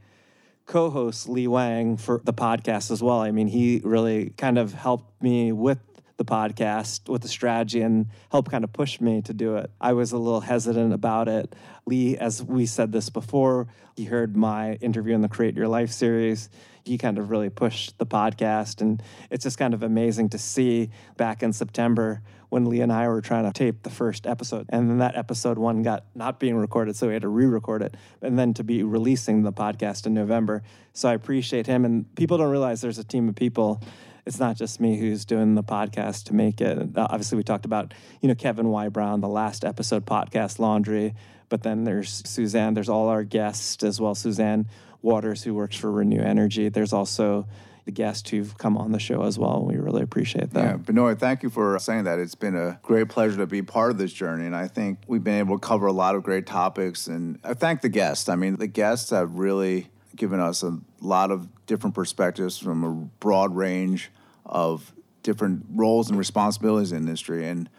co-host 0.71 1.29
Lee 1.29 1.49
Wang 1.49 1.97
for 1.97 2.21
the 2.23 2.33
podcast 2.33 2.93
as 2.93 3.03
well. 3.03 3.21
I 3.21 3.33
mean, 3.33 3.49
he 3.49 3.81
really 3.83 4.31
kind 4.37 4.57
of 4.57 4.73
helped 4.73 5.21
me 5.21 5.51
with 5.51 5.79
the 6.21 6.25
podcast 6.27 7.09
with 7.09 7.23
the 7.23 7.29
strategy 7.29 7.81
and 7.81 8.07
helped 8.31 8.51
kind 8.51 8.63
of 8.63 8.71
push 8.75 9.01
me 9.01 9.23
to 9.23 9.33
do 9.33 9.57
it. 9.57 9.71
I 9.81 9.95
was 9.95 10.13
a 10.13 10.19
little 10.19 10.43
hesitant 10.43 10.93
about 10.93 11.29
it. 11.29 11.57
Lee, 11.87 12.19
as 12.19 12.43
we 12.43 12.67
said 12.67 12.93
this 12.93 13.09
before, 13.09 13.69
he 13.97 14.05
heard 14.05 14.37
my 14.37 14.75
interview 14.75 15.15
in 15.15 15.23
the 15.23 15.31
Create 15.31 15.57
Your 15.57 15.67
Life 15.67 15.91
series. 15.91 16.51
He 16.85 16.99
kind 16.99 17.17
of 17.17 17.31
really 17.31 17.49
pushed 17.49 17.97
the 17.97 18.05
podcast. 18.05 18.83
And 18.83 19.03
it's 19.31 19.45
just 19.45 19.57
kind 19.57 19.73
of 19.73 19.83
amazing 19.83 20.29
to 20.31 20.39
see 20.39 20.91
back 21.17 21.43
in 21.43 21.55
September 21.55 22.21
when 22.51 22.67
Lee 22.67 22.83
and 22.83 22.93
I 22.93 23.09
were 23.09 23.23
trying 23.23 23.45
to 23.45 23.53
tape 23.53 23.83
the 23.83 23.91
first 23.91 24.27
episode. 24.27 24.67
And 24.69 24.91
then 24.91 24.99
that 24.99 25.17
episode 25.17 25.57
one 25.57 25.83
got 25.83 26.05
not 26.15 26.39
being 26.39 26.57
recorded, 26.57 26.97
so 26.97 27.07
we 27.07 27.15
had 27.15 27.23
to 27.23 27.29
re 27.29 27.47
record 27.47 27.81
it, 27.81 27.97
and 28.21 28.39
then 28.39 28.53
to 28.55 28.65
be 28.65 28.83
releasing 28.83 29.43
the 29.43 29.53
podcast 29.53 30.05
in 30.05 30.13
November. 30.13 30.63
So 30.93 31.09
I 31.09 31.15
appreciate 31.15 31.67
him. 31.67 31.87
And 31.87 32.15
people 32.15 32.37
don't 32.37 32.51
realize 32.51 32.83
there's 32.83 32.99
a 32.99 33.05
team 33.05 33.27
of 33.27 33.37
people. 33.37 33.83
It's 34.27 34.39
not 34.39 34.57
just 34.57 34.81
me 34.81 34.99
who's 34.99 35.25
doing 35.25 35.55
the 35.55 35.63
podcast 35.63 36.25
to 36.25 36.35
make 36.35 36.61
it. 36.61 36.97
Uh, 36.97 37.07
obviously, 37.11 37.37
we 37.37 37.43
talked 37.43 37.65
about, 37.65 37.95
you 38.21 38.29
know, 38.29 38.35
Kevin 38.35 38.69
Y. 38.69 38.89
Brown, 38.89 39.21
the 39.21 39.29
last 39.29 39.65
episode 39.65 40.07
podcast 40.07 40.59
laundry, 40.59 41.15
but 41.49 41.63
then 41.63 41.85
there's 41.85 42.23
Suzanne, 42.27 42.75
there's 42.75 42.89
all 42.89 43.09
our 43.09 43.25
guests 43.25 43.83
as 43.83 44.01
well. 44.01 44.15
Suzanne 44.15 44.67
Waters, 45.03 45.43
who 45.43 45.55
works 45.55 45.77
for 45.77 45.91
Reneu 45.91 46.23
Energy. 46.25 46.69
There's 46.69 46.93
also 46.93 47.47
the 47.87 47.91
guests 47.91 48.29
who've 48.31 48.57
come 48.59 48.77
on 48.77 48.93
the 48.93 48.99
show 48.99 49.23
as 49.23 49.39
well. 49.39 49.65
We 49.65 49.77
really 49.77 50.03
appreciate 50.03 50.51
that. 50.51 50.65
Yeah, 50.65 50.77
Benoit, 50.77 51.19
thank 51.19 51.43
you 51.43 51.51
for 51.51 51.79
saying 51.79 52.05
that. 52.05 52.19
It's 52.19 52.35
been 52.35 52.55
a 52.55 52.79
great 52.83 53.09
pleasure 53.09 53.39
to 53.39 53.47
be 53.47 53.63
part 53.63 53.91
of 53.91 53.99
this 53.99 54.13
journey, 54.13 54.47
and 54.47 54.55
I 54.55 54.69
think 54.69 54.99
we've 55.07 55.25
been 55.25 55.39
able 55.39 55.59
to 55.59 55.67
cover 55.67 55.87
a 55.87 55.93
lot 55.93 56.15
of 56.15 56.23
great 56.23 56.47
topics. 56.47 57.07
And 57.07 57.39
I 57.43 57.55
thank 57.55 57.81
the 57.81 57.89
guests. 57.89 58.29
I 58.29 58.37
mean, 58.37 58.57
the 58.57 58.67
guests 58.67 59.11
have 59.11 59.39
really 59.39 59.91
given 60.21 60.39
us 60.39 60.63
a 60.63 60.79
lot 61.01 61.31
of 61.31 61.49
different 61.65 61.95
perspectives 61.95 62.59
from 62.59 62.85
a 62.85 62.91
broad 63.21 63.57
range 63.57 64.11
of 64.45 64.93
different 65.23 65.65
roles 65.71 66.11
and 66.11 66.19
responsibilities 66.19 66.93
in 66.93 67.05
the 67.05 67.09
industry. 67.09 67.49
And 67.49 67.71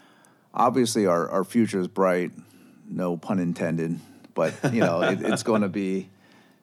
obviously, 0.52 1.06
our, 1.06 1.28
our 1.30 1.44
future 1.44 1.78
is 1.78 1.86
bright, 1.86 2.32
no 2.88 3.16
pun 3.16 3.38
intended, 3.38 4.00
but 4.34 4.54
you 4.72 4.80
know, 4.80 5.02
it, 5.02 5.20
it's 5.24 5.44
going 5.44 5.62
to 5.62 5.68
be 5.68 6.10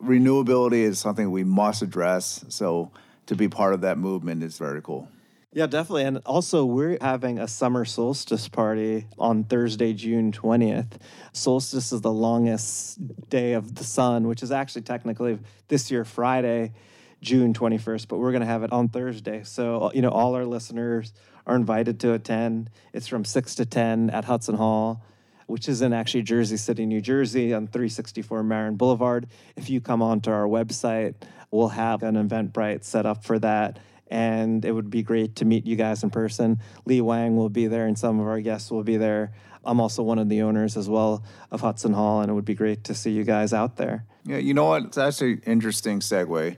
renewability 0.03 0.81
is 0.81 0.99
something 0.99 1.31
we 1.31 1.45
must 1.45 1.81
address. 1.81 2.43
So 2.49 2.91
to 3.27 3.35
be 3.37 3.47
part 3.47 3.73
of 3.73 3.79
that 3.81 3.97
movement 3.97 4.43
is 4.43 4.57
very 4.57 4.81
cool. 4.81 5.07
Yeah, 5.51 5.65
definitely. 5.65 6.03
And 6.03 6.19
also, 6.27 6.63
we're 6.63 6.99
having 7.01 7.39
a 7.39 7.47
summer 7.47 7.83
solstice 7.83 8.47
party 8.47 9.07
on 9.17 9.43
Thursday, 9.45 9.93
June 9.93 10.31
20th. 10.31 10.99
Solstice 11.33 11.91
is 11.91 12.01
the 12.01 12.11
longest 12.11 12.99
day 13.29 13.53
of 13.53 13.73
the 13.73 13.83
sun, 13.83 14.27
which 14.27 14.43
is 14.43 14.51
actually 14.51 14.83
technically 14.83 15.39
this 15.67 15.89
year, 15.89 16.05
Friday, 16.05 16.73
June 17.21 17.55
21st, 17.55 18.07
but 18.07 18.19
we're 18.19 18.31
going 18.31 18.41
to 18.41 18.47
have 18.47 18.61
it 18.61 18.71
on 18.71 18.89
Thursday. 18.89 19.41
So, 19.43 19.91
you 19.91 20.03
know, 20.03 20.09
all 20.09 20.35
our 20.35 20.45
listeners 20.45 21.13
are 21.47 21.55
invited 21.55 21.99
to 22.01 22.13
attend. 22.13 22.69
It's 22.93 23.07
from 23.07 23.25
6 23.25 23.55
to 23.55 23.65
10 23.65 24.11
at 24.11 24.25
Hudson 24.25 24.55
Hall 24.55 25.03
which 25.49 25.67
is 25.67 25.81
in 25.81 25.93
actually 25.93 26.21
Jersey 26.21 26.57
City, 26.57 26.85
New 26.85 27.01
Jersey 27.01 27.55
on 27.55 27.65
364 27.65 28.43
Marin 28.43 28.75
Boulevard. 28.75 29.25
If 29.55 29.67
you 29.67 29.81
come 29.81 30.03
onto 30.03 30.29
our 30.29 30.45
website, 30.45 31.15
we'll 31.49 31.69
have 31.69 32.03
an 32.03 32.13
Eventbrite 32.15 32.83
set 32.83 33.07
up 33.07 33.23
for 33.23 33.39
that. 33.39 33.79
And 34.09 34.65
it 34.65 34.71
would 34.71 34.89
be 34.89 35.03
great 35.03 35.35
to 35.37 35.45
meet 35.45 35.65
you 35.65 35.75
guys 35.75 36.03
in 36.03 36.09
person. 36.09 36.59
Lee 36.85 37.01
Wang 37.01 37.37
will 37.37 37.49
be 37.49 37.67
there, 37.67 37.85
and 37.85 37.97
some 37.97 38.19
of 38.19 38.27
our 38.27 38.41
guests 38.41 38.71
will 38.71 38.83
be 38.83 38.97
there. 38.97 39.31
I'm 39.63 39.79
also 39.79 40.01
one 40.03 40.19
of 40.19 40.29
the 40.29 40.41
owners 40.41 40.77
as 40.77 40.89
well 40.89 41.23
of 41.51 41.61
Hudson 41.61 41.93
Hall, 41.93 42.21
and 42.21 42.31
it 42.31 42.33
would 42.33 42.45
be 42.45 42.55
great 42.55 42.83
to 42.85 42.95
see 42.95 43.11
you 43.11 43.23
guys 43.23 43.53
out 43.53 43.75
there. 43.75 44.05
Yeah, 44.25 44.37
you 44.37 44.53
know 44.53 44.65
what? 44.65 44.83
It's 44.85 44.97
actually 44.97 45.33
an 45.33 45.41
interesting 45.45 45.99
segue. 45.99 46.57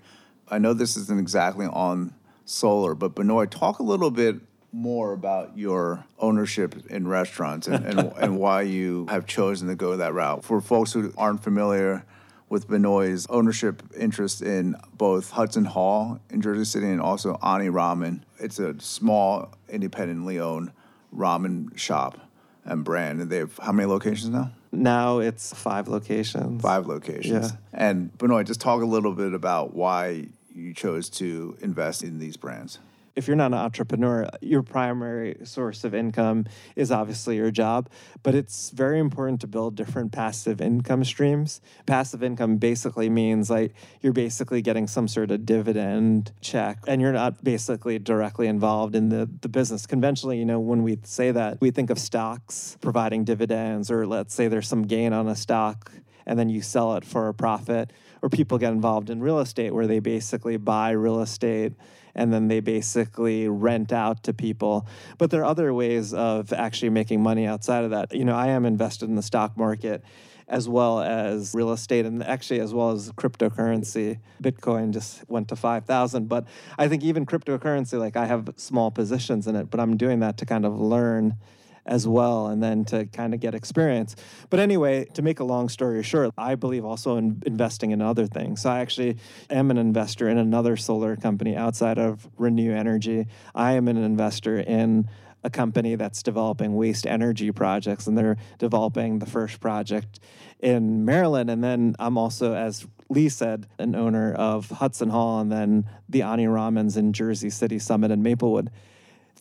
I 0.49 0.57
know 0.59 0.73
this 0.73 0.97
isn't 0.97 1.19
exactly 1.19 1.65
on 1.65 2.13
solar, 2.45 2.95
but 2.95 3.15
Benoit, 3.15 3.49
talk 3.49 3.79
a 3.79 3.83
little 3.83 4.11
bit 4.11 4.35
more 4.71 5.13
about 5.13 5.57
your 5.57 6.05
ownership 6.19 6.85
in 6.89 7.07
restaurants 7.07 7.67
and, 7.67 7.85
and, 7.85 8.13
and 8.17 8.37
why 8.37 8.61
you 8.61 9.05
have 9.09 9.25
chosen 9.25 9.67
to 9.67 9.75
go 9.75 9.97
that 9.97 10.13
route. 10.13 10.43
For 10.43 10.61
folks 10.61 10.93
who 10.93 11.13
aren't 11.17 11.43
familiar 11.43 12.05
with 12.51 12.67
Benoit's 12.67 13.25
ownership 13.29 13.81
interest 13.97 14.41
in 14.41 14.75
both 14.97 15.31
Hudson 15.31 15.63
Hall 15.63 16.19
in 16.29 16.41
Jersey 16.41 16.65
City 16.65 16.87
and 16.87 16.99
also 16.99 17.39
Ani 17.41 17.69
Ramen, 17.69 18.23
it's 18.39 18.59
a 18.59 18.77
small, 18.81 19.53
independently 19.69 20.37
owned 20.37 20.73
ramen 21.15 21.75
shop 21.77 22.19
and 22.65 22.83
brand. 22.83 23.21
And 23.21 23.29
they 23.29 23.37
have 23.37 23.57
how 23.57 23.71
many 23.71 23.87
locations 23.87 24.31
now? 24.31 24.51
Now 24.73 25.19
it's 25.19 25.53
five 25.53 25.87
locations. 25.87 26.61
Five 26.61 26.87
locations. 26.87 27.51
Yeah. 27.51 27.57
And 27.71 28.15
Benoit, 28.17 28.45
just 28.45 28.59
talk 28.59 28.81
a 28.81 28.85
little 28.85 29.13
bit 29.13 29.33
about 29.33 29.73
why 29.73 30.27
you 30.53 30.73
chose 30.73 31.09
to 31.11 31.57
invest 31.61 32.03
in 32.03 32.19
these 32.19 32.35
brands 32.35 32.79
if 33.15 33.27
you're 33.27 33.35
not 33.35 33.47
an 33.47 33.59
entrepreneur, 33.59 34.27
your 34.41 34.63
primary 34.63 35.37
source 35.43 35.83
of 35.83 35.93
income 35.93 36.45
is 36.75 36.91
obviously 36.91 37.35
your 37.35 37.51
job, 37.51 37.89
but 38.23 38.35
it's 38.35 38.69
very 38.71 38.99
important 38.99 39.41
to 39.41 39.47
build 39.47 39.75
different 39.75 40.11
passive 40.11 40.61
income 40.61 41.03
streams. 41.03 41.61
Passive 41.85 42.23
income 42.23 42.57
basically 42.57 43.09
means 43.09 43.49
like 43.49 43.73
you're 44.01 44.13
basically 44.13 44.61
getting 44.61 44.87
some 44.87 45.07
sort 45.07 45.31
of 45.31 45.45
dividend 45.45 46.31
check 46.41 46.79
and 46.87 47.01
you're 47.01 47.11
not 47.11 47.43
basically 47.43 47.99
directly 47.99 48.47
involved 48.47 48.95
in 48.95 49.09
the, 49.09 49.29
the 49.41 49.49
business. 49.49 49.85
Conventionally, 49.85 50.37
you 50.37 50.45
know, 50.45 50.59
when 50.59 50.83
we 50.83 50.97
say 51.03 51.31
that, 51.31 51.59
we 51.59 51.71
think 51.71 51.89
of 51.89 51.99
stocks 51.99 52.77
providing 52.81 53.23
dividends, 53.23 53.91
or 53.91 54.07
let's 54.07 54.33
say 54.33 54.47
there's 54.47 54.67
some 54.67 54.83
gain 54.83 55.13
on 55.13 55.27
a 55.27 55.35
stock 55.35 55.91
and 56.25 56.37
then 56.37 56.49
you 56.49 56.61
sell 56.61 56.95
it 56.95 57.03
for 57.03 57.27
a 57.27 57.33
profit, 57.33 57.91
or 58.21 58.29
people 58.29 58.57
get 58.57 58.71
involved 58.71 59.09
in 59.09 59.21
real 59.21 59.39
estate 59.39 59.73
where 59.73 59.87
they 59.87 59.99
basically 59.99 60.55
buy 60.55 60.91
real 60.91 61.21
estate 61.21 61.73
and 62.15 62.33
then 62.33 62.47
they 62.47 62.59
basically 62.59 63.47
rent 63.47 63.91
out 63.91 64.23
to 64.23 64.33
people. 64.33 64.87
But 65.17 65.31
there 65.31 65.41
are 65.41 65.45
other 65.45 65.73
ways 65.73 66.13
of 66.13 66.53
actually 66.53 66.89
making 66.89 67.21
money 67.21 67.45
outside 67.45 67.83
of 67.83 67.91
that. 67.91 68.13
You 68.13 68.25
know, 68.25 68.35
I 68.35 68.47
am 68.47 68.65
invested 68.65 69.09
in 69.09 69.15
the 69.15 69.21
stock 69.21 69.57
market 69.57 70.03
as 70.47 70.67
well 70.67 70.99
as 70.99 71.53
real 71.55 71.71
estate 71.71 72.05
and 72.05 72.21
actually 72.21 72.59
as 72.59 72.73
well 72.73 72.91
as 72.91 73.11
cryptocurrency. 73.13 74.19
Bitcoin 74.43 74.91
just 74.91 75.27
went 75.29 75.47
to 75.47 75.55
5,000, 75.55 76.27
but 76.27 76.45
I 76.77 76.89
think 76.89 77.03
even 77.03 77.25
cryptocurrency 77.25 77.97
like 77.97 78.17
I 78.17 78.25
have 78.25 78.53
small 78.57 78.91
positions 78.91 79.47
in 79.47 79.55
it, 79.55 79.71
but 79.71 79.79
I'm 79.79 79.95
doing 79.95 80.19
that 80.19 80.37
to 80.37 80.45
kind 80.45 80.65
of 80.65 80.77
learn 80.77 81.37
as 81.85 82.07
well 82.07 82.47
and 82.47 82.61
then 82.61 82.85
to 82.85 83.05
kind 83.07 83.33
of 83.33 83.39
get 83.39 83.55
experience. 83.55 84.15
But 84.49 84.59
anyway, 84.59 85.05
to 85.13 85.21
make 85.21 85.39
a 85.39 85.43
long 85.43 85.69
story 85.69 86.03
short, 86.03 86.33
I 86.37 86.55
believe 86.55 86.85
also 86.85 87.17
in 87.17 87.41
investing 87.45 87.91
in 87.91 88.01
other 88.01 88.27
things. 88.27 88.61
So 88.61 88.69
I 88.69 88.79
actually 88.79 89.17
am 89.49 89.71
an 89.71 89.77
investor 89.77 90.29
in 90.29 90.37
another 90.37 90.77
solar 90.77 91.15
company 91.15 91.55
outside 91.55 91.97
of 91.97 92.29
Reneu 92.39 92.75
Energy. 92.75 93.27
I 93.55 93.73
am 93.73 93.87
an 93.87 93.97
investor 93.97 94.59
in 94.59 95.09
a 95.43 95.49
company 95.49 95.95
that's 95.95 96.21
developing 96.21 96.75
waste 96.75 97.07
energy 97.07 97.51
projects 97.51 98.05
and 98.05 98.15
they're 98.15 98.37
developing 98.59 99.17
the 99.17 99.25
first 99.25 99.59
project 99.59 100.19
in 100.59 101.03
Maryland 101.03 101.49
and 101.49 101.63
then 101.63 101.95
I'm 101.97 102.15
also 102.15 102.53
as 102.53 102.85
Lee 103.09 103.27
said, 103.27 103.67
an 103.77 103.93
owner 103.93 104.33
of 104.33 104.69
Hudson 104.69 105.09
Hall 105.09 105.41
and 105.41 105.51
then 105.51 105.85
the 106.07 106.21
Ani 106.21 106.45
Ramens 106.45 106.95
in 106.95 107.11
Jersey 107.11 107.49
City 107.49 107.77
Summit 107.77 108.09
and 108.09 108.23
Maplewood 108.23 108.71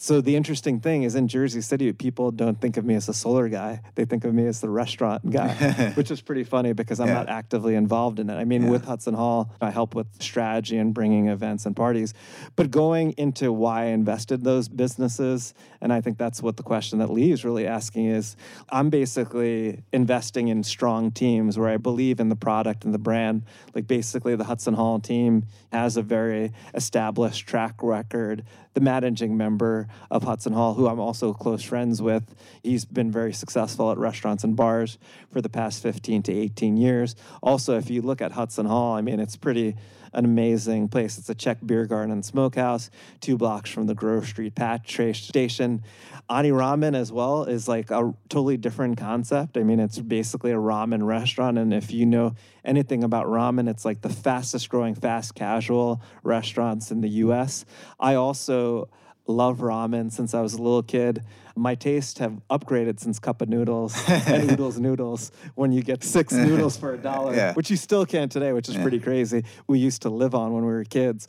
So 0.02 0.22
the 0.22 0.34
interesting 0.34 0.80
thing 0.80 1.02
is 1.02 1.14
in 1.14 1.28
Jersey 1.28 1.60
City, 1.60 1.92
people 1.92 2.30
don't 2.30 2.58
think 2.58 2.78
of 2.78 2.86
me 2.86 2.94
as 2.94 3.10
a 3.10 3.12
solar 3.12 3.50
guy. 3.50 3.82
They 3.96 4.06
think 4.06 4.24
of 4.24 4.32
me 4.32 4.46
as 4.46 4.62
the 4.62 4.70
restaurant 4.70 5.28
guy, 5.30 5.52
which 5.94 6.10
is 6.10 6.22
pretty 6.22 6.42
funny 6.42 6.72
because 6.72 7.00
I'm 7.00 7.08
Yeah. 7.08 7.14
not 7.16 7.28
actively 7.28 7.74
involved 7.74 8.18
in 8.18 8.30
it. 8.30 8.34
I 8.36 8.44
mean, 8.44 8.68
with 8.68 8.86
Hudson 8.86 9.12
Hall, 9.12 9.52
I 9.60 9.68
help 9.70 9.94
with 9.94 10.06
strategy 10.18 10.78
and 10.78 10.94
bringing 10.94 11.28
events 11.28 11.66
and 11.66 11.76
parties. 11.76 12.14
But 12.56 12.70
going 12.70 13.10
into 13.18 13.52
why 13.52 13.82
I 13.82 13.86
invested 13.88 14.42
those 14.42 14.68
businesses, 14.68 15.52
and 15.82 15.92
I 15.92 16.00
think 16.00 16.16
that's 16.16 16.42
what 16.42 16.56
the 16.56 16.62
question 16.62 16.98
that 17.00 17.10
Lee 17.10 17.30
is 17.30 17.44
really 17.44 17.66
asking 17.66 18.06
is 18.06 18.36
I'm 18.70 18.88
basically 18.88 19.82
investing 19.92 20.48
in 20.48 20.62
strong 20.64 21.10
teams 21.10 21.58
where 21.58 21.68
I 21.68 21.76
believe 21.76 22.20
in 22.20 22.30
the 22.30 22.36
product 22.36 22.86
and 22.86 22.94
the 22.94 22.98
brand. 22.98 23.42
Like 23.74 23.86
basically 23.86 24.34
the 24.34 24.44
Hudson 24.44 24.72
Hall 24.72 24.98
team 24.98 25.44
has 25.72 25.98
a 25.98 26.02
very 26.02 26.52
established 26.74 27.46
track 27.46 27.82
record. 27.82 28.44
The 28.74 28.80
managing 28.80 29.36
member 29.36 29.88
of 30.10 30.22
Hudson 30.22 30.52
Hall, 30.52 30.74
who 30.74 30.86
I'm 30.86 31.00
also 31.00 31.32
close 31.32 31.62
friends 31.62 32.00
with, 32.00 32.34
he's 32.62 32.84
been 32.84 33.10
very 33.10 33.32
successful 33.32 33.90
at 33.90 33.98
restaurants 33.98 34.44
and 34.44 34.54
bars 34.54 34.98
for 35.32 35.40
the 35.40 35.48
past 35.48 35.82
15 35.82 36.22
to 36.24 36.32
18 36.32 36.76
years. 36.76 37.16
Also, 37.42 37.76
if 37.76 37.90
you 37.90 38.00
look 38.00 38.22
at 38.22 38.32
Hudson 38.32 38.66
Hall, 38.66 38.94
I 38.94 39.00
mean, 39.00 39.18
it's 39.18 39.36
pretty 39.36 39.76
an 40.12 40.24
amazing 40.24 40.88
place. 40.88 41.18
It's 41.18 41.28
a 41.28 41.34
Czech 41.34 41.58
beer 41.64 41.86
garden 41.86 42.12
and 42.12 42.24
smokehouse, 42.24 42.90
two 43.20 43.36
blocks 43.36 43.70
from 43.70 43.86
the 43.86 43.94
Grove 43.94 44.26
Street 44.26 44.54
PATH 44.54 44.88
station. 45.14 45.82
Ani 46.28 46.50
Ramen 46.50 46.94
as 46.94 47.10
well 47.10 47.44
is 47.44 47.68
like 47.68 47.90
a 47.90 48.14
totally 48.28 48.56
different 48.56 48.98
concept. 48.98 49.56
I 49.56 49.62
mean, 49.62 49.80
it's 49.80 49.98
basically 49.98 50.52
a 50.52 50.56
ramen 50.56 51.06
restaurant, 51.06 51.58
and 51.58 51.74
if 51.74 51.92
you 51.92 52.06
know 52.06 52.34
anything 52.64 53.02
about 53.04 53.26
ramen, 53.26 53.68
it's 53.68 53.84
like 53.84 54.00
the 54.00 54.08
fastest 54.08 54.68
growing 54.68 54.94
fast 54.94 55.34
casual 55.34 56.00
restaurants 56.22 56.90
in 56.90 57.00
the 57.00 57.08
U.S. 57.08 57.64
I 57.98 58.14
also 58.14 58.88
love 59.30 59.58
ramen 59.58 60.12
since 60.12 60.34
I 60.34 60.40
was 60.40 60.54
a 60.54 60.62
little 60.62 60.82
kid. 60.82 61.22
My 61.56 61.74
tastes 61.74 62.18
have 62.18 62.40
upgraded 62.50 63.00
since 63.00 63.18
cup 63.18 63.42
of 63.42 63.48
noodles 63.48 63.94
and 64.08 64.50
oodles 64.50 64.78
noodles 64.78 65.32
when 65.54 65.72
you 65.72 65.82
get 65.82 66.02
six 66.04 66.32
noodles 66.48 66.76
for 66.76 66.94
a 66.94 66.98
dollar, 66.98 67.34
Yeah. 67.34 67.54
which 67.54 67.70
you 67.70 67.76
still 67.76 68.06
can 68.06 68.28
today, 68.28 68.52
which 68.52 68.68
is 68.68 68.76
pretty 68.76 69.00
crazy. 69.00 69.44
We 69.66 69.78
used 69.78 70.02
to 70.02 70.10
live 70.10 70.34
on 70.34 70.52
when 70.52 70.64
we 70.64 70.72
were 70.72 70.84
kids. 70.84 71.26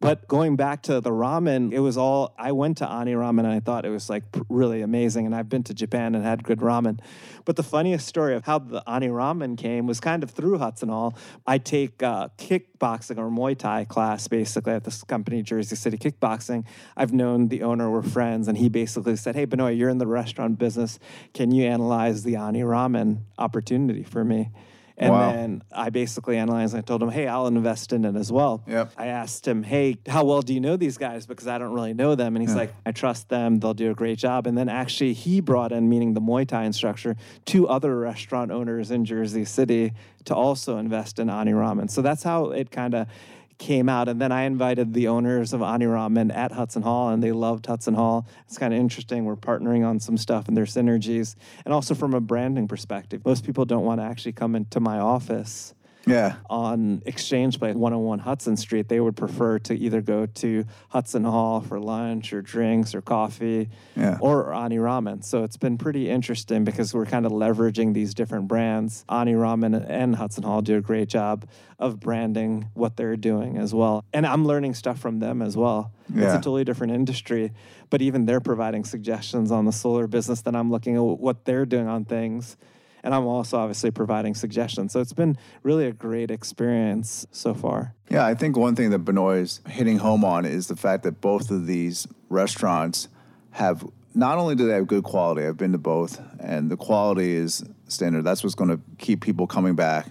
But 0.00 0.28
going 0.28 0.56
back 0.56 0.82
to 0.82 1.00
the 1.00 1.10
ramen, 1.10 1.72
it 1.72 1.80
was 1.80 1.96
all, 1.96 2.34
I 2.38 2.52
went 2.52 2.78
to 2.78 2.90
Ani 2.90 3.12
Ramen 3.12 3.40
and 3.40 3.48
I 3.48 3.60
thought 3.60 3.84
it 3.84 3.90
was 3.90 4.10
like 4.10 4.24
really 4.48 4.82
amazing. 4.82 5.26
And 5.26 5.34
I've 5.34 5.48
been 5.48 5.62
to 5.64 5.74
Japan 5.74 6.14
and 6.14 6.24
had 6.24 6.44
good 6.44 6.58
ramen. 6.58 7.00
But 7.44 7.56
the 7.56 7.62
funniest 7.62 8.06
story 8.06 8.34
of 8.34 8.44
how 8.44 8.58
the 8.58 8.82
Ani 8.88 9.08
Ramen 9.08 9.56
came 9.56 9.86
was 9.86 10.00
kind 10.00 10.22
of 10.22 10.30
through 10.30 10.58
Hudson 10.58 10.88
Hall. 10.88 11.16
I 11.46 11.58
take 11.58 12.02
uh, 12.02 12.28
kickboxing 12.38 13.18
or 13.18 13.30
Muay 13.30 13.56
Thai 13.56 13.84
class 13.84 14.28
basically 14.28 14.72
at 14.72 14.84
this 14.84 15.02
company, 15.04 15.42
Jersey 15.42 15.76
City 15.76 15.96
Kickboxing. 15.96 16.64
I've 16.96 17.12
known 17.12 17.48
the 17.48 17.62
owner, 17.62 17.90
we're 17.90 18.02
friends, 18.02 18.48
and 18.48 18.58
he 18.58 18.68
basically 18.68 19.16
said, 19.16 19.34
Hey, 19.34 19.44
Benoit, 19.44 19.76
you're 19.76 19.90
in 19.90 19.98
the 19.98 20.06
restaurant 20.06 20.58
business. 20.58 20.98
Can 21.32 21.50
you 21.50 21.64
analyze 21.66 22.22
the 22.22 22.36
Ani 22.36 22.60
Ramen 22.60 23.22
opportunity 23.38 24.02
for 24.02 24.24
me? 24.24 24.50
And 24.96 25.10
Wow. 25.10 25.32
then 25.32 25.62
I 25.72 25.90
basically 25.90 26.36
analyzed. 26.36 26.76
I 26.76 26.80
told 26.80 27.02
him, 27.02 27.08
"Hey, 27.10 27.26
I'll 27.26 27.48
invest 27.48 27.92
in 27.92 28.04
it 28.04 28.14
as 28.14 28.30
well." 28.30 28.62
Yep. 28.68 28.92
I 28.96 29.06
asked 29.06 29.46
him, 29.46 29.64
"Hey, 29.64 29.96
how 30.06 30.24
well 30.24 30.40
do 30.40 30.54
you 30.54 30.60
know 30.60 30.76
these 30.76 30.98
guys? 30.98 31.26
Because 31.26 31.48
I 31.48 31.58
don't 31.58 31.72
really 31.72 31.94
know 31.94 32.14
them." 32.14 32.36
And 32.36 32.42
he's 32.46 32.54
like, 32.54 32.72
"I 32.86 32.92
trust 32.92 33.28
them. 33.28 33.58
They'll 33.58 33.74
do 33.74 33.90
a 33.90 33.94
great 33.94 34.18
job." 34.18 34.46
And 34.46 34.56
then 34.56 34.68
actually, 34.68 35.12
he 35.12 35.40
brought 35.40 35.72
in, 35.72 35.88
meaning 35.88 36.14
the 36.14 36.20
Muay 36.20 36.46
Thai 36.46 36.64
instructor, 36.64 37.16
two 37.44 37.66
other 37.68 37.98
restaurant 37.98 38.52
owners 38.52 38.92
in 38.92 39.04
Jersey 39.04 39.44
City 39.44 39.92
to 40.26 40.34
also 40.34 40.78
invest 40.78 41.18
in 41.18 41.28
Ani 41.28 41.52
Ramen. 41.52 41.90
So 41.90 42.00
that's 42.00 42.22
how 42.22 42.50
it 42.50 42.70
kind 42.70 42.94
of 42.94 43.08
came 43.58 43.88
out. 43.88 44.08
And 44.08 44.20
then 44.20 44.32
I 44.32 44.42
invited 44.42 44.94
the 44.94 45.08
owners 45.08 45.52
of 45.52 45.62
Ani 45.62 45.86
Ramen 45.86 46.34
at 46.34 46.52
Hudson 46.52 46.82
Hall, 46.82 47.10
and 47.10 47.22
they 47.22 47.32
loved 47.32 47.66
Hudson 47.66 47.94
Hall. 47.94 48.26
It's 48.46 48.58
kind 48.58 48.74
of 48.74 48.80
interesting. 48.80 49.24
We're 49.24 49.36
partnering 49.36 49.86
on 49.86 50.00
some 50.00 50.16
stuff 50.16 50.48
and 50.48 50.56
their 50.56 50.64
synergies. 50.64 51.36
And 51.64 51.72
also 51.72 51.94
from 51.94 52.14
a 52.14 52.20
branding 52.20 52.68
perspective, 52.68 53.24
most 53.24 53.44
people 53.44 53.64
don't 53.64 53.84
want 53.84 54.00
to 54.00 54.04
actually 54.04 54.32
come 54.32 54.54
into 54.54 54.80
my 54.80 54.98
office 54.98 55.74
Yeah. 56.06 56.36
on 56.50 57.02
Exchange 57.06 57.58
Place, 57.58 57.74
101 57.74 58.18
Hudson 58.20 58.56
Street, 58.56 58.88
they 58.88 59.00
would 59.00 59.16
prefer 59.16 59.58
to 59.60 59.74
either 59.74 60.00
go 60.00 60.26
to 60.26 60.64
Hudson 60.88 61.24
Hall 61.24 61.60
for 61.60 61.80
lunch 61.80 62.32
or 62.32 62.42
drinks 62.42 62.94
or 62.94 63.00
coffee 63.00 63.68
Yeah. 63.96 64.18
or 64.20 64.52
Ani 64.52 64.76
Ramen. 64.78 65.24
So 65.24 65.44
it's 65.44 65.56
been 65.56 65.78
pretty 65.78 66.10
interesting 66.10 66.64
because 66.64 66.92
we're 66.94 67.06
kind 67.06 67.26
of 67.26 67.32
leveraging 67.32 67.94
these 67.94 68.14
different 68.14 68.48
brands. 68.48 69.04
Ani 69.08 69.32
Ramen 69.34 69.84
and 69.88 70.16
Hudson 70.16 70.44
Hall 70.44 70.60
do 70.62 70.76
a 70.76 70.80
great 70.80 71.08
job 71.08 71.46
of 71.78 72.00
branding 72.00 72.68
what 72.74 72.96
they're 72.96 73.16
doing 73.16 73.56
as 73.56 73.74
well. 73.74 74.04
And 74.12 74.26
I'm 74.26 74.44
learning 74.46 74.74
stuff 74.74 74.98
from 74.98 75.18
them 75.18 75.42
as 75.42 75.56
well. 75.56 75.92
It's 76.14 76.34
a 76.34 76.36
totally 76.36 76.64
different 76.64 76.92
industry, 76.92 77.52
but 77.90 78.02
even 78.02 78.26
they're 78.26 78.40
providing 78.40 78.84
suggestions 78.84 79.50
on 79.50 79.64
the 79.64 79.72
solar 79.72 80.06
business 80.06 80.42
that 80.42 80.54
I'm 80.54 80.70
looking 80.70 80.96
at 80.96 81.02
what 81.02 81.44
they're 81.46 81.66
doing 81.66 81.88
on 81.88 82.04
things 82.04 82.56
and 83.04 83.14
I'm 83.14 83.26
also 83.26 83.58
obviously 83.58 83.90
providing 83.90 84.34
suggestions. 84.34 84.92
So 84.92 85.00
it's 85.00 85.12
been 85.12 85.36
really 85.62 85.86
a 85.86 85.92
great 85.92 86.30
experience 86.30 87.26
so 87.30 87.52
far. 87.54 87.94
Yeah, 88.10 88.26
I 88.26 88.34
think 88.34 88.56
one 88.56 88.74
thing 88.74 88.90
that 88.90 89.00
Benoit 89.00 89.38
is 89.38 89.60
hitting 89.68 89.98
home 89.98 90.24
on 90.24 90.46
is 90.46 90.68
the 90.68 90.76
fact 90.76 91.02
that 91.04 91.20
both 91.20 91.50
of 91.50 91.66
these 91.66 92.08
restaurants 92.30 93.08
have 93.52 93.86
not 94.14 94.38
only 94.38 94.54
do 94.54 94.66
they 94.66 94.74
have 94.74 94.86
good 94.86 95.04
quality, 95.04 95.46
I've 95.46 95.58
been 95.58 95.72
to 95.72 95.78
both, 95.78 96.20
and 96.40 96.70
the 96.70 96.76
quality 96.76 97.34
is 97.34 97.62
standard. 97.88 98.22
That's 98.22 98.42
what's 98.42 98.54
going 98.54 98.70
to 98.70 98.80
keep 98.96 99.20
people 99.20 99.46
coming 99.46 99.74
back. 99.74 100.06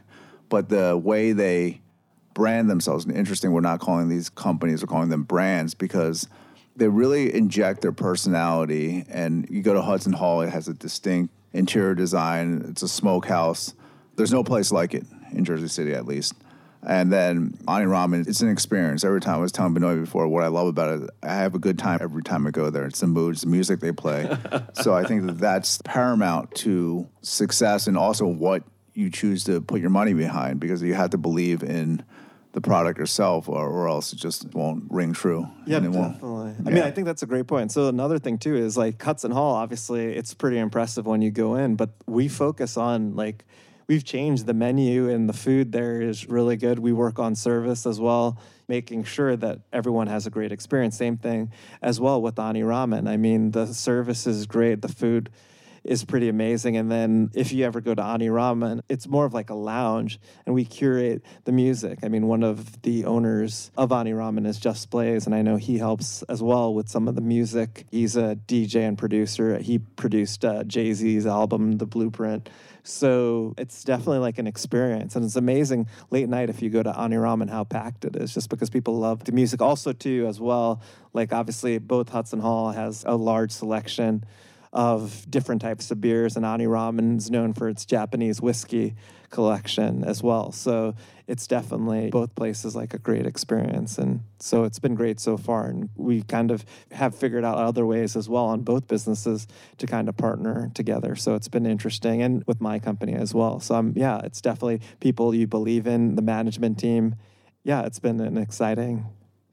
But 0.49 0.69
the 0.69 0.95
way 0.95 1.31
they 1.31 1.81
brand 2.35 2.69
themselves, 2.69 3.05
and 3.05 3.15
interesting, 3.15 3.53
we're 3.53 3.61
not 3.61 3.79
calling 3.79 4.07
these 4.07 4.29
companies, 4.29 4.83
we're 4.83 4.87
calling 4.87 5.09
them 5.09 5.23
brands 5.23 5.73
because 5.73 6.27
they 6.75 6.87
really 6.87 7.33
inject 7.33 7.81
their 7.81 7.91
personality. 7.91 9.05
And 9.09 9.47
you 9.49 9.63
go 9.63 9.73
to 9.73 9.81
Hudson 9.81 10.13
Hall, 10.13 10.41
it 10.41 10.49
has 10.49 10.67
a 10.67 10.73
distinct 10.73 11.33
interior 11.53 11.95
design, 11.95 12.65
it's 12.69 12.81
a 12.81 12.87
smokehouse. 12.87 13.73
There's 14.15 14.31
no 14.31 14.43
place 14.43 14.71
like 14.71 14.93
it 14.93 15.05
in 15.31 15.45
Jersey 15.45 15.67
City, 15.67 15.93
at 15.93 16.05
least. 16.05 16.33
And 16.85 17.13
then 17.13 17.57
Ani 17.67 17.85
Ramen, 17.85 18.27
it's 18.27 18.41
an 18.41 18.49
experience. 18.49 19.05
Every 19.05 19.21
time 19.21 19.35
I 19.35 19.41
was 19.41 19.53
telling 19.53 19.73
Benoit 19.73 19.99
before, 20.01 20.27
what 20.27 20.43
I 20.43 20.47
love 20.47 20.67
about 20.67 21.01
it, 21.01 21.09
I 21.21 21.33
have 21.35 21.55
a 21.55 21.59
good 21.59 21.79
time 21.79 21.99
every 22.01 22.23
time 22.23 22.45
I 22.45 22.51
go 22.51 22.69
there. 22.69 22.85
It's 22.85 22.99
the 22.99 23.07
mood, 23.07 23.35
it's 23.35 23.43
the 23.43 23.47
music 23.47 23.79
they 23.79 23.93
play. 23.93 24.29
so 24.73 24.93
I 24.93 25.05
think 25.05 25.25
that 25.27 25.37
that's 25.37 25.79
paramount 25.85 26.53
to 26.55 27.07
success 27.21 27.87
and 27.87 27.97
also 27.97 28.25
what 28.25 28.63
you 28.93 29.09
choose 29.09 29.45
to 29.45 29.61
put 29.61 29.79
your 29.79 29.89
money 29.89 30.13
behind 30.13 30.59
because 30.59 30.81
you 30.83 30.93
have 30.93 31.11
to 31.11 31.17
believe 31.17 31.63
in 31.63 32.03
the 32.53 32.61
product 32.61 32.99
yourself 32.99 33.49
or, 33.49 33.67
or 33.67 33.87
else 33.87 34.13
it 34.13 34.17
just 34.17 34.53
won't 34.53 34.85
ring 34.89 35.11
true. 35.11 35.47
Yeah, 35.65 35.79
definitely. 35.79 36.53
I 36.65 36.69
mean, 36.69 36.83
I 36.83 36.91
think 36.91 37.05
that's 37.05 37.23
a 37.23 37.25
great 37.25 37.47
point. 37.47 37.71
So 37.71 37.87
another 37.87 38.19
thing 38.19 38.37
too 38.37 38.55
is 38.55 38.77
like 38.77 39.01
Hudson 39.01 39.31
Hall. 39.31 39.55
Obviously, 39.55 40.15
it's 40.15 40.33
pretty 40.33 40.59
impressive 40.59 41.05
when 41.05 41.21
you 41.21 41.31
go 41.31 41.55
in, 41.55 41.75
but 41.75 41.89
we 42.05 42.27
focus 42.27 42.77
on 42.77 43.15
like 43.15 43.43
we've 43.87 44.03
changed 44.03 44.45
the 44.45 44.53
menu 44.53 45.09
and 45.09 45.27
the 45.27 45.33
food 45.33 45.71
there 45.71 45.99
is 45.99 46.29
really 46.29 46.55
good. 46.55 46.77
We 46.77 46.93
work 46.93 47.17
on 47.17 47.35
service 47.35 47.87
as 47.87 47.99
well, 47.99 48.39
making 48.67 49.05
sure 49.05 49.35
that 49.35 49.61
everyone 49.73 50.07
has 50.07 50.27
a 50.27 50.29
great 50.29 50.51
experience. 50.51 50.95
Same 50.95 51.17
thing 51.17 51.51
as 51.81 51.99
well 51.99 52.21
with 52.21 52.37
Ani 52.37 52.61
Ramen. 52.61 53.09
I 53.09 53.17
mean, 53.17 53.51
the 53.51 53.73
service 53.73 54.27
is 54.27 54.45
great. 54.45 54.83
The 54.83 54.89
food 54.89 55.31
is 55.83 56.03
pretty 56.03 56.29
amazing. 56.29 56.77
And 56.77 56.91
then 56.91 57.29
if 57.33 57.51
you 57.51 57.65
ever 57.65 57.81
go 57.81 57.93
to 57.93 58.03
Ani 58.03 58.27
Ramen, 58.27 58.81
it's 58.89 59.07
more 59.07 59.25
of 59.25 59.33
like 59.33 59.49
a 59.49 59.55
lounge 59.55 60.19
and 60.45 60.55
we 60.55 60.65
curate 60.65 61.23
the 61.43 61.51
music. 61.51 61.99
I 62.03 62.07
mean, 62.07 62.27
one 62.27 62.43
of 62.43 62.81
the 62.83 63.05
owners 63.05 63.71
of 63.75 63.91
Ani 63.91 64.11
Ramen 64.11 64.47
is 64.47 64.59
Just 64.59 64.89
Blaze, 64.89 65.25
and 65.25 65.35
I 65.35 65.41
know 65.41 65.57
he 65.57 65.77
helps 65.77 66.23
as 66.23 66.41
well 66.41 66.73
with 66.73 66.89
some 66.89 67.07
of 67.07 67.15
the 67.15 67.21
music. 67.21 67.85
He's 67.91 68.15
a 68.15 68.37
DJ 68.47 68.87
and 68.87 68.97
producer. 68.97 69.57
He 69.59 69.79
produced 69.79 70.45
uh, 70.45 70.63
Jay 70.63 70.93
Z's 70.93 71.25
album, 71.25 71.73
The 71.73 71.85
Blueprint. 71.85 72.49
So 72.83 73.53
it's 73.57 73.83
definitely 73.83 74.19
like 74.19 74.37
an 74.39 74.47
experience. 74.47 75.15
And 75.15 75.23
it's 75.23 75.37
amazing 75.37 75.87
late 76.11 76.27
night 76.27 76.49
if 76.49 76.61
you 76.61 76.69
go 76.69 76.83
to 76.83 76.97
Ani 76.99 77.15
Ramen 77.15 77.49
how 77.49 77.63
packed 77.63 78.03
it 78.03 78.15
is 78.15 78.33
just 78.33 78.49
because 78.49 78.69
people 78.69 78.99
love 78.99 79.23
the 79.23 79.31
music. 79.31 79.61
Also, 79.61 79.93
too, 79.93 80.25
as 80.27 80.39
well, 80.39 80.81
like 81.13 81.31
obviously 81.31 81.77
both 81.77 82.09
Hudson 82.09 82.39
Hall 82.39 82.71
has 82.71 83.05
a 83.07 83.15
large 83.15 83.51
selection 83.51 84.25
of 84.73 85.29
different 85.29 85.61
types 85.61 85.91
of 85.91 86.01
beers, 86.01 86.35
and 86.35 86.43
Ani 86.43 86.65
Ramen 86.65 87.19
is 87.19 87.29
known 87.29 87.53
for 87.53 87.69
its 87.69 87.85
Japanese 87.85 88.41
whiskey 88.41 88.95
collection 89.29 90.03
as 90.03 90.23
well. 90.23 90.51
So 90.51 90.95
it's 91.27 91.45
definitely 91.45 92.09
both 92.09 92.33
places 92.33 92.75
like 92.75 92.93
a 92.95 92.97
great 92.97 93.27
experience, 93.27 93.99
and 93.99 94.21
so 94.39 94.63
it's 94.63 94.79
been 94.79 94.95
great 94.95 95.19
so 95.19 95.37
far. 95.37 95.67
And 95.67 95.89
we 95.95 96.23
kind 96.23 96.49
of 96.49 96.65
have 96.91 97.13
figured 97.13 97.45
out 97.45 97.59
other 97.59 97.85
ways 97.85 98.15
as 98.15 98.27
well 98.27 98.45
on 98.45 98.61
both 98.61 98.87
businesses 98.87 99.47
to 99.77 99.85
kind 99.85 100.09
of 100.09 100.17
partner 100.17 100.71
together. 100.73 101.15
So 101.15 101.35
it's 101.35 101.47
been 101.47 101.67
interesting, 101.67 102.23
and 102.23 102.43
with 102.47 102.59
my 102.59 102.79
company 102.79 103.13
as 103.13 103.31
well. 103.31 103.59
So 103.59 103.75
I'm 103.75 103.93
yeah, 103.95 104.21
it's 104.23 104.41
definitely 104.41 104.81
people 104.99 105.35
you 105.35 105.45
believe 105.45 105.85
in, 105.85 106.15
the 106.15 106.23
management 106.23 106.79
team. 106.79 107.15
Yeah, 107.63 107.83
it's 107.83 107.99
been 107.99 108.19
an 108.19 108.37
exciting 108.37 109.05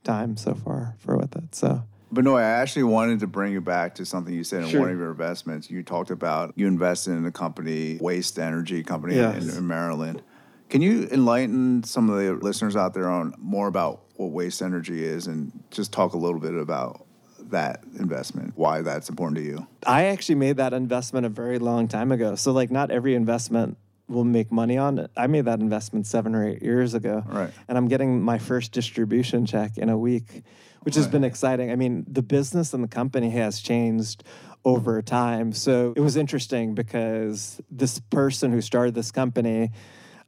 time 0.03 0.39
so 0.39 0.55
far 0.55 0.97
for 0.99 1.19
with 1.19 1.37
it. 1.37 1.55
So. 1.55 1.83
Benoit, 2.13 2.43
I 2.43 2.49
actually 2.49 2.85
wanted 2.85 3.21
to 3.21 3.27
bring 3.27 3.53
you 3.53 3.61
back 3.61 3.95
to 3.97 4.05
something 4.05 4.35
you 4.35 4.45
said 4.45 4.65
in 4.65 4.69
Sure. 4.71 4.81
one 4.81 4.91
of 4.91 4.99
your 4.99 5.11
investments. 5.11 5.71
You 5.71 5.83
talked 5.83 6.11
about 6.11 6.53
you 6.57 6.67
invested 6.67 7.13
in 7.13 7.25
a 7.25 7.33
company, 7.33 7.99
Waste 8.01 8.39
Energy 8.39 8.83
Company 8.83 9.19
in- 9.19 9.49
in, 9.51 9.67
Maryland. 9.67 10.23
Can 10.69 10.83
you 10.83 11.09
enlighten 11.11 11.83
some 11.85 12.11
of 12.11 12.19
the 12.19 12.33
listeners 12.35 12.77
out 12.77 12.95
there 12.95 13.09
on 13.09 13.35
more 13.39 13.69
about 13.69 14.03
what 14.17 14.31
waste 14.31 14.61
energy 14.63 15.05
is 15.05 15.27
and 15.27 15.53
just 15.71 15.93
talk 15.93 16.13
a 16.15 16.19
little 16.19 16.41
bit 16.41 16.55
about 16.55 17.07
that 17.51 17.83
investment, 17.99 18.53
why 18.57 18.81
that's 18.83 19.09
important 19.09 19.37
to 19.39 19.43
you. 19.43 19.67
I 19.87 20.05
actually 20.05 20.37
made 20.37 20.57
that 20.59 20.73
investment 20.73 21.27
a 21.27 21.29
very 21.29 21.59
long 21.59 21.89
time 21.89 22.13
ago. 22.13 22.35
So, 22.37 22.53
like, 22.53 22.71
not 22.71 22.91
every 22.91 23.15
investment 23.15 23.77
will 24.09 24.25
make 24.25 24.51
money 24.51 24.77
on 24.77 24.99
it. 24.99 25.11
I 25.17 25.27
made 25.27 25.45
that 25.45 25.61
investment 25.61 26.07
seven 26.07 26.35
or 26.35 26.47
eight 26.47 26.63
years 26.63 26.95
ago. 26.95 27.25
Right. 27.27 27.51
And 27.69 27.79
I'm 27.79 27.89
getting 27.89 28.21
my 28.23 28.39
first 28.39 28.73
distribution 28.73 29.47
check 29.47 29.79
in 29.79 29.89
a 29.89 29.97
week, 29.99 30.43
which 30.81 30.95
has 30.95 31.07
been 31.07 31.25
exciting. 31.25 31.71
I 31.71 31.77
mean, 31.77 32.05
the 32.09 32.23
business 32.23 32.75
and 32.75 32.83
the 32.83 32.89
company 32.89 33.31
has 33.31 33.61
changed 33.61 34.25
over 34.65 35.01
time. 35.03 35.53
So 35.53 35.93
it 35.97 36.01
was 36.01 36.17
interesting 36.17 36.75
because 36.75 37.61
this 37.71 37.99
person 37.99 38.53
who 38.53 38.61
started 38.61 38.95
this 38.95 39.11
company, 39.11 39.73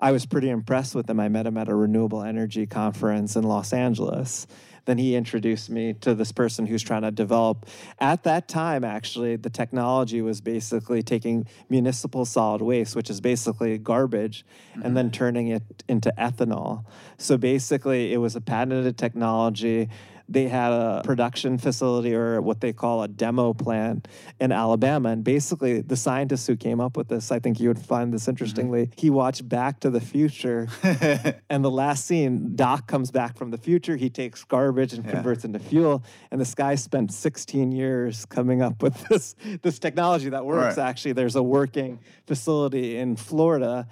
I 0.01 0.13
was 0.13 0.27
pretty 0.27 0.49
impressed 0.49 0.95
with 0.95 1.09
him. 1.09 1.21
I 1.21 1.29
met 1.29 1.47
him 1.47 1.57
at 1.57 1.69
a 1.69 1.75
renewable 1.75 2.23
energy 2.23 2.67
conference 2.67 3.37
in 3.37 3.45
Los 3.45 3.73
Angeles 3.73 4.47
then 4.85 4.99
he 4.99 5.15
introduced 5.15 5.71
me 5.71 5.95
to 5.95 6.15
this 6.15 6.33
person 6.33 6.67
who's 6.67 6.83
trying 6.83 7.03
to 7.03 7.11
develop. 7.11 7.67
At 8.01 8.25
that 8.25 8.49
time, 8.49 8.85
actually, 8.85 9.37
the 9.37 9.51
technology 9.51 10.23
was 10.23 10.41
basically 10.41 11.03
taking 11.03 11.47
municipal 11.69 12.25
solid 12.25 12.63
waste, 12.63 12.97
which 12.97 13.09
is 13.09 13.21
basically 13.21 13.79
garbage, 13.79 14.45
mm-hmm. 14.73 14.83
and 14.83 14.97
then 14.97 15.11
turning 15.11 15.49
it 15.49 15.85
into 15.89 16.13
ethanol. 16.19 16.85
So 17.17 17.37
basically, 17.37 18.13
it 18.13 18.19
was 18.19 18.35
a 18.35 18.41
patented 18.41 18.99
technology 18.99 19.89
they 20.33 20.49
had 20.49 20.73
a 20.73 21.03
production 21.05 21.59
facility 21.59 22.15
or 22.15 22.41
what 22.41 22.61
they 22.61 22.73
call 22.73 23.03
a 23.03 23.09
demo 23.09 23.53
plant 23.53 24.09
in 24.41 24.53
Alabama. 24.53 25.11
And 25.11 25.23
basically, 25.23 25.83
the 25.83 25.97
scientist 25.97 26.47
who 26.47 26.57
came 26.57 26.81
up 26.81 26.97
with 26.97 27.09
this, 27.09 27.31
I 27.31 27.39
think 27.39 27.61
you 27.61 27.69
would 27.69 27.79
find 27.79 28.13
this 28.13 28.29
interestingly, 28.29 28.87
mm-hmm. 28.87 29.01
he 29.01 29.11
watched 29.11 29.49
Back 29.49 29.81
to 29.81 29.91
the 29.91 30.01
Future. 30.01 30.69
and 31.51 31.65
the 31.65 31.71
last 31.71 32.07
scene, 32.07 32.57
Doc 32.57 32.87
comes 32.87 33.11
back 33.11 33.37
from 33.37 33.51
the 33.51 33.59
future. 33.59 33.97
He 33.97 34.11
takes 34.11 34.45
garbage 34.45 34.93
and 34.93 35.05
yeah. 35.05 35.13
converts 35.13 35.45
into 35.45 35.59
fuel. 35.59 36.03
And 36.31 36.41
this 36.41 36.55
guy 36.55 36.75
spent 36.77 37.13
16 37.13 37.73
years 37.73 38.25
coming 38.27 38.63
up 38.63 38.83
with 38.83 38.95
this, 39.09 39.35
this 39.63 39.79
technology 39.79 40.31
that 40.31 40.45
works. 40.45 40.79
Right. 40.79 40.89
Actually, 40.89 41.13
there's 41.13 41.37
a 41.37 41.43
working 41.43 41.99
facility 42.27 42.97
in 42.97 43.17
Florida 43.17 43.87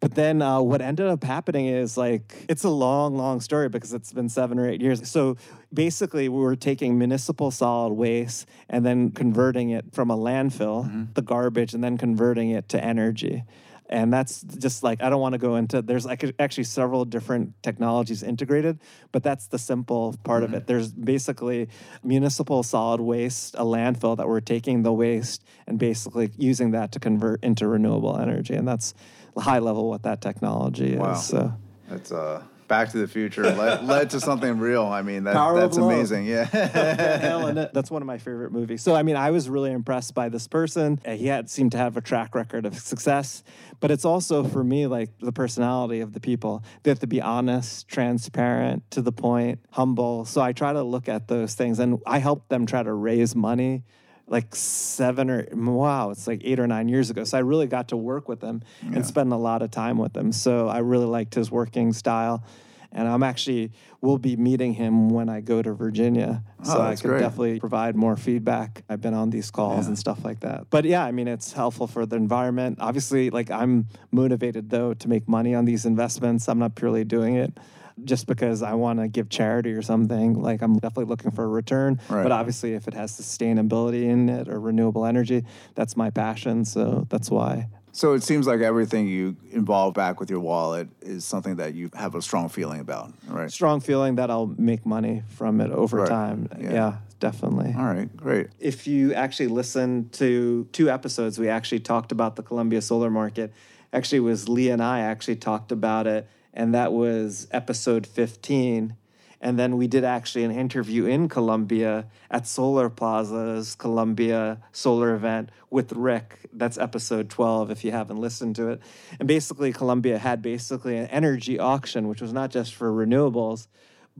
but 0.00 0.14
then 0.14 0.42
uh, 0.42 0.60
what 0.60 0.82
ended 0.82 1.06
up 1.06 1.24
happening 1.24 1.66
is 1.66 1.96
like, 1.96 2.44
it's 2.48 2.64
a 2.64 2.68
long, 2.68 3.16
long 3.16 3.40
story 3.40 3.68
because 3.68 3.92
it's 3.92 4.12
been 4.12 4.28
seven 4.28 4.58
or 4.58 4.68
eight 4.68 4.80
years. 4.80 5.08
So 5.08 5.36
basically, 5.72 6.28
we 6.28 6.38
were 6.38 6.56
taking 6.56 6.98
municipal 6.98 7.50
solid 7.50 7.94
waste 7.94 8.46
and 8.68 8.84
then 8.84 9.10
converting 9.10 9.70
it 9.70 9.86
from 9.92 10.10
a 10.10 10.16
landfill, 10.16 10.84
mm-hmm. 10.84 11.04
the 11.14 11.22
garbage, 11.22 11.72
and 11.74 11.82
then 11.82 11.96
converting 11.96 12.50
it 12.50 12.68
to 12.70 12.82
energy 12.82 13.44
and 13.88 14.12
that's 14.12 14.42
just 14.42 14.82
like 14.82 15.02
i 15.02 15.08
don't 15.08 15.20
want 15.20 15.32
to 15.32 15.38
go 15.38 15.56
into 15.56 15.80
there's 15.82 16.04
like 16.04 16.24
actually 16.38 16.64
several 16.64 17.04
different 17.04 17.52
technologies 17.62 18.22
integrated 18.22 18.78
but 19.12 19.22
that's 19.22 19.46
the 19.48 19.58
simple 19.58 20.14
part 20.24 20.42
mm-hmm. 20.42 20.54
of 20.54 20.62
it 20.62 20.66
there's 20.66 20.92
basically 20.92 21.68
municipal 22.02 22.62
solid 22.62 23.00
waste 23.00 23.54
a 23.54 23.64
landfill 23.64 24.16
that 24.16 24.26
we're 24.26 24.40
taking 24.40 24.82
the 24.82 24.92
waste 24.92 25.44
and 25.66 25.78
basically 25.78 26.30
using 26.36 26.72
that 26.72 26.92
to 26.92 26.98
convert 26.98 27.42
into 27.44 27.66
renewable 27.66 28.18
energy 28.18 28.54
and 28.54 28.66
that's 28.66 28.94
high 29.36 29.58
level 29.58 29.88
what 29.88 30.02
that 30.04 30.20
technology 30.20 30.96
wow. 30.96 31.12
is. 31.12 31.26
So 31.26 31.52
that's 31.88 32.12
uh 32.12 32.42
Back 32.68 32.90
to 32.90 32.98
the 32.98 33.06
Future 33.06 33.44
led, 33.44 33.84
led 33.86 34.10
to 34.10 34.20
something 34.20 34.58
real. 34.58 34.84
I 34.84 35.02
mean, 35.02 35.24
that, 35.24 35.54
that's 35.54 35.76
amazing. 35.76 36.26
Yeah. 36.26 36.44
that's 37.72 37.90
one 37.90 38.02
of 38.02 38.06
my 38.06 38.18
favorite 38.18 38.52
movies. 38.52 38.82
So, 38.82 38.94
I 38.94 39.02
mean, 39.02 39.16
I 39.16 39.30
was 39.30 39.48
really 39.48 39.70
impressed 39.70 40.14
by 40.14 40.28
this 40.28 40.48
person. 40.48 41.00
Uh, 41.06 41.12
he 41.12 41.26
had 41.26 41.48
seemed 41.48 41.72
to 41.72 41.78
have 41.78 41.96
a 41.96 42.00
track 42.00 42.34
record 42.34 42.66
of 42.66 42.76
success, 42.78 43.44
but 43.80 43.90
it's 43.90 44.04
also 44.04 44.42
for 44.42 44.64
me 44.64 44.86
like 44.86 45.10
the 45.20 45.32
personality 45.32 46.00
of 46.00 46.12
the 46.12 46.20
people. 46.20 46.64
They 46.82 46.90
have 46.90 46.98
to 47.00 47.06
be 47.06 47.20
honest, 47.20 47.88
transparent, 47.88 48.90
to 48.92 49.02
the 49.02 49.12
point, 49.12 49.60
humble. 49.70 50.24
So 50.24 50.40
I 50.40 50.52
try 50.52 50.72
to 50.72 50.82
look 50.82 51.08
at 51.08 51.28
those 51.28 51.54
things, 51.54 51.78
and 51.78 52.00
I 52.06 52.18
help 52.18 52.48
them 52.48 52.66
try 52.66 52.82
to 52.82 52.92
raise 52.92 53.36
money 53.36 53.84
like 54.28 54.54
seven 54.54 55.30
or 55.30 55.46
wow, 55.52 56.10
it's 56.10 56.26
like 56.26 56.42
eight 56.44 56.58
or 56.58 56.66
nine 56.66 56.88
years 56.88 57.10
ago. 57.10 57.24
So 57.24 57.38
I 57.38 57.40
really 57.42 57.66
got 57.66 57.88
to 57.88 57.96
work 57.96 58.28
with 58.28 58.42
him 58.42 58.62
yeah. 58.82 58.96
and 58.96 59.06
spend 59.06 59.32
a 59.32 59.36
lot 59.36 59.62
of 59.62 59.70
time 59.70 59.98
with 59.98 60.16
him. 60.16 60.32
So 60.32 60.68
I 60.68 60.78
really 60.78 61.06
liked 61.06 61.34
his 61.34 61.50
working 61.50 61.92
style. 61.92 62.44
And 62.92 63.06
I'm 63.06 63.22
actually 63.22 63.72
will 64.00 64.16
be 64.16 64.36
meeting 64.36 64.72
him 64.72 65.10
when 65.10 65.28
I 65.28 65.40
go 65.42 65.60
to 65.60 65.74
Virginia, 65.74 66.42
oh, 66.60 66.64
so 66.64 66.80
I 66.80 66.94
could 66.94 67.08
great. 67.08 67.20
definitely 67.20 67.60
provide 67.60 67.94
more 67.94 68.16
feedback. 68.16 68.84
I've 68.88 69.02
been 69.02 69.12
on 69.12 69.28
these 69.28 69.50
calls 69.50 69.84
yeah. 69.84 69.88
and 69.88 69.98
stuff 69.98 70.24
like 70.24 70.40
that. 70.40 70.70
But 70.70 70.86
yeah, 70.86 71.04
I 71.04 71.10
mean, 71.10 71.28
it's 71.28 71.52
helpful 71.52 71.88
for 71.88 72.06
the 72.06 72.16
environment. 72.16 72.78
Obviously, 72.80 73.28
like 73.28 73.50
I'm 73.50 73.88
motivated 74.12 74.70
though 74.70 74.94
to 74.94 75.08
make 75.08 75.28
money 75.28 75.54
on 75.54 75.66
these 75.66 75.84
investments. 75.84 76.48
I'm 76.48 76.58
not 76.58 76.74
purely 76.74 77.04
doing 77.04 77.34
it 77.34 77.58
just 78.04 78.26
because 78.26 78.62
I 78.62 78.74
want 78.74 79.00
to 79.00 79.08
give 79.08 79.28
charity 79.28 79.72
or 79.72 79.82
something. 79.82 80.40
Like 80.40 80.62
I'm 80.62 80.74
definitely 80.74 81.06
looking 81.06 81.30
for 81.30 81.44
a 81.44 81.48
return. 81.48 82.00
Right. 82.08 82.22
But 82.22 82.32
obviously, 82.32 82.74
if 82.74 82.88
it 82.88 82.94
has 82.94 83.12
sustainability 83.12 84.04
in 84.04 84.28
it 84.28 84.48
or 84.48 84.60
renewable 84.60 85.06
energy, 85.06 85.44
that's 85.74 85.96
my 85.96 86.10
passion. 86.10 86.64
So 86.64 87.06
that's 87.08 87.30
why. 87.30 87.68
So 87.92 88.12
it 88.12 88.22
seems 88.22 88.46
like 88.46 88.60
everything 88.60 89.08
you 89.08 89.36
involve 89.52 89.94
back 89.94 90.20
with 90.20 90.28
your 90.28 90.40
wallet 90.40 90.88
is 91.00 91.24
something 91.24 91.56
that 91.56 91.72
you 91.72 91.88
have 91.94 92.14
a 92.14 92.20
strong 92.20 92.50
feeling 92.50 92.80
about, 92.80 93.14
right? 93.26 93.50
Strong 93.50 93.80
feeling 93.80 94.16
that 94.16 94.30
I'll 94.30 94.54
make 94.58 94.84
money 94.84 95.22
from 95.30 95.62
it 95.62 95.70
over 95.70 96.00
right. 96.00 96.08
time. 96.08 96.50
Yeah. 96.60 96.72
yeah. 96.72 96.96
definitely. 97.20 97.74
All 97.74 97.86
right, 97.86 98.14
great. 98.14 98.48
If 98.60 98.86
you 98.86 99.14
actually 99.14 99.46
listen 99.46 100.10
to 100.10 100.68
two 100.72 100.90
episodes, 100.90 101.38
we 101.38 101.48
actually 101.48 101.80
talked 101.80 102.12
about 102.12 102.36
the 102.36 102.42
Colombia 102.42 102.82
solar 102.82 103.08
market. 103.08 103.50
Actually, 103.94 104.20
was 104.20 104.46
Lee 104.46 104.68
and 104.68 104.82
I 104.82 105.00
actually 105.00 105.36
talked 105.36 105.72
about 105.72 106.06
it 106.06 106.28
and 106.56 106.74
that 106.74 106.92
was 106.92 107.46
episode 107.52 108.06
15. 108.06 108.96
And 109.38 109.58
then 109.58 109.76
we 109.76 109.86
did 109.86 110.02
actually 110.02 110.44
an 110.44 110.50
interview 110.50 111.04
in 111.04 111.28
Colombia 111.28 112.06
at 112.30 112.46
Solar 112.46 112.88
Plaza's 112.88 113.74
Colombia 113.74 114.62
solar 114.72 115.14
event 115.14 115.50
with 115.70 115.92
Rick. 115.92 116.38
That's 116.54 116.78
episode 116.78 117.28
12 117.28 117.70
if 117.70 117.84
you 117.84 117.92
haven't 117.92 118.16
listened 118.16 118.56
to 118.56 118.70
it. 118.70 118.80
And 119.20 119.28
basically, 119.28 119.74
Colombia 119.74 120.18
had 120.18 120.40
basically 120.40 120.96
an 120.96 121.06
energy 121.08 121.58
auction, 121.58 122.08
which 122.08 122.22
was 122.22 122.32
not 122.32 122.50
just 122.50 122.74
for 122.74 122.90
renewables, 122.90 123.68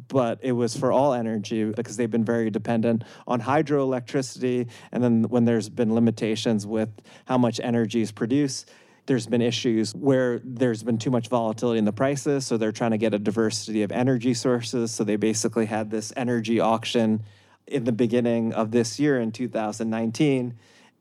but 0.08 0.38
it 0.42 0.52
was 0.52 0.76
for 0.76 0.92
all 0.92 1.14
energy 1.14 1.64
because 1.64 1.96
they've 1.96 2.10
been 2.10 2.24
very 2.24 2.50
dependent 2.50 3.02
on 3.26 3.40
hydroelectricity. 3.40 4.68
And 4.92 5.02
then 5.02 5.22
when 5.24 5.46
there's 5.46 5.70
been 5.70 5.94
limitations 5.94 6.66
with 6.66 6.90
how 7.24 7.38
much 7.38 7.58
energy 7.62 8.02
is 8.02 8.12
produced, 8.12 8.70
there's 9.06 9.26
been 9.26 9.42
issues 9.42 9.94
where 9.94 10.40
there's 10.44 10.82
been 10.82 10.98
too 10.98 11.10
much 11.10 11.28
volatility 11.28 11.78
in 11.78 11.84
the 11.84 11.92
prices. 11.92 12.46
So 12.46 12.56
they're 12.56 12.72
trying 12.72 12.90
to 12.90 12.98
get 12.98 13.14
a 13.14 13.18
diversity 13.18 13.82
of 13.82 13.92
energy 13.92 14.34
sources. 14.34 14.92
So 14.92 15.04
they 15.04 15.16
basically 15.16 15.66
had 15.66 15.90
this 15.90 16.12
energy 16.16 16.60
auction 16.60 17.22
in 17.66 17.84
the 17.84 17.92
beginning 17.92 18.52
of 18.52 18.72
this 18.72 18.98
year 18.98 19.20
in 19.20 19.32
2019. 19.32 20.54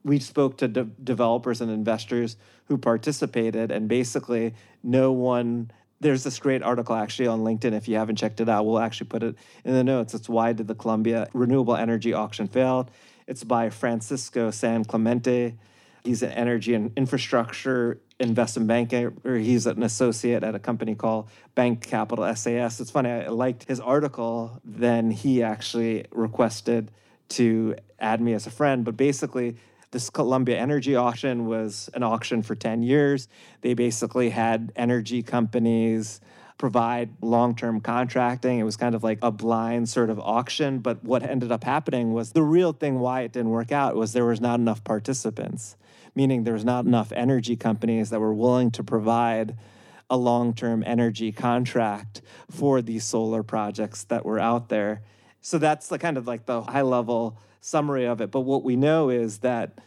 We 0.04 0.20
spoke 0.20 0.58
to 0.60 0.68
de- 0.68 0.84
developers 0.84 1.62
and 1.62 1.72
investors 1.72 2.38
who 2.66 2.78
participated, 2.78 3.72
and 3.72 3.88
basically, 3.88 4.54
no 4.84 5.12
one 5.12 5.72
there's 6.02 6.24
this 6.24 6.38
great 6.40 6.62
article 6.62 6.94
actually 6.94 7.28
on 7.28 7.40
LinkedIn. 7.40 7.74
If 7.74 7.88
you 7.88 7.96
haven't 7.96 8.18
checked 8.18 8.42
it 8.42 8.50
out, 8.50 8.66
we'll 8.66 8.80
actually 8.80 9.08
put 9.08 9.24
it 9.24 9.36
in 9.64 9.74
the 9.74 9.84
notes. 9.84 10.14
It's 10.14 10.28
why 10.28 10.52
did 10.54 10.68
the 10.68 10.76
Colombia 10.76 11.30
renewable 11.34 11.76
energy 11.76 12.14
auction 12.14 12.48
fail? 12.48 12.90
It's 13.28 13.44
by 13.44 13.70
Francisco 13.70 14.52
San 14.52 14.84
Clemente. 14.84 15.56
He's 16.06 16.22
an 16.22 16.32
energy 16.32 16.76
and 16.76 16.92
infrastructure 16.96 18.00
investment 18.20 18.68
banker. 18.68 19.12
He's 19.38 19.66
an 19.66 19.82
associate 19.82 20.44
at 20.44 20.54
a 20.54 20.60
company 20.60 20.94
called 20.94 21.28
Bank 21.56 21.82
Capital 21.82 22.34
SAS. 22.36 22.80
It's 22.80 22.92
funny, 22.92 23.10
I 23.10 23.28
liked 23.30 23.66
his 23.66 23.80
article. 23.80 24.62
Then 24.64 25.10
he 25.10 25.42
actually 25.42 26.06
requested 26.12 26.92
to 27.30 27.76
add 28.00 28.22
me 28.22 28.34
as 28.34 28.46
a 28.46 28.52
friend. 28.52 28.86
But 28.86 28.96
basically, 28.96 29.58
this 29.90 30.12
Colombia 30.12 30.58
Energy 30.58 30.96
auction 30.96 31.48
was 31.48 31.90
an 31.96 32.04
auction 32.04 32.44
for 32.44 32.54
10 32.54 32.84
years. 32.84 33.28
They 33.62 33.74
basically 33.74 34.30
had 34.30 34.72
energy 34.76 35.24
companies 35.24 36.22
provide 36.58 37.10
long 37.22 37.56
term 37.56 37.82
contracting. 37.82 38.60
It 38.60 38.64
was 38.64 38.78
kind 38.78 38.94
of 38.94 39.04
like 39.04 39.20
a 39.24 39.32
blind 39.32 39.90
sort 39.90 40.12
of 40.12 40.20
auction. 40.20 40.80
But 40.80 41.04
what 41.04 41.24
ended 41.24 41.52
up 41.52 41.64
happening 41.64 42.14
was 42.14 42.32
the 42.32 42.44
real 42.44 42.74
thing 42.74 43.00
why 43.00 43.22
it 43.22 43.32
didn't 43.32 43.50
work 43.50 43.72
out 43.72 43.96
was 43.96 44.14
there 44.14 44.26
was 44.26 44.40
not 44.40 44.60
enough 44.60 44.84
participants 44.84 45.76
meaning 46.16 46.44
there's 46.44 46.66
not 46.66 46.86
enough 46.86 47.12
energy 47.12 47.56
companies 47.56 48.10
that 48.10 48.20
were 48.20 48.34
willing 48.34 48.72
to 48.72 48.84
provide 48.84 49.58
a 50.10 50.18
long 50.18 50.54
term 50.54 50.84
energy 50.86 51.32
contract 51.32 52.22
for 52.50 52.82
these 52.82 53.04
solar 53.04 53.44
projects 53.44 54.04
that 54.06 54.26
were 54.26 54.40
out 54.40 54.70
there. 54.70 55.02
So 55.42 55.58
that's 55.58 55.88
the 55.88 56.00
kind 56.00 56.18
of 56.18 56.28
like 56.28 56.46
the 56.46 56.62
high 56.62 56.82
level 56.82 57.38
summary 57.62 58.06
of 58.06 58.22
it. 58.22 58.32
But 58.32 58.42
what 58.42 58.64
we 58.64 58.76
know 58.76 59.10
is 59.10 59.40
that 59.40 59.80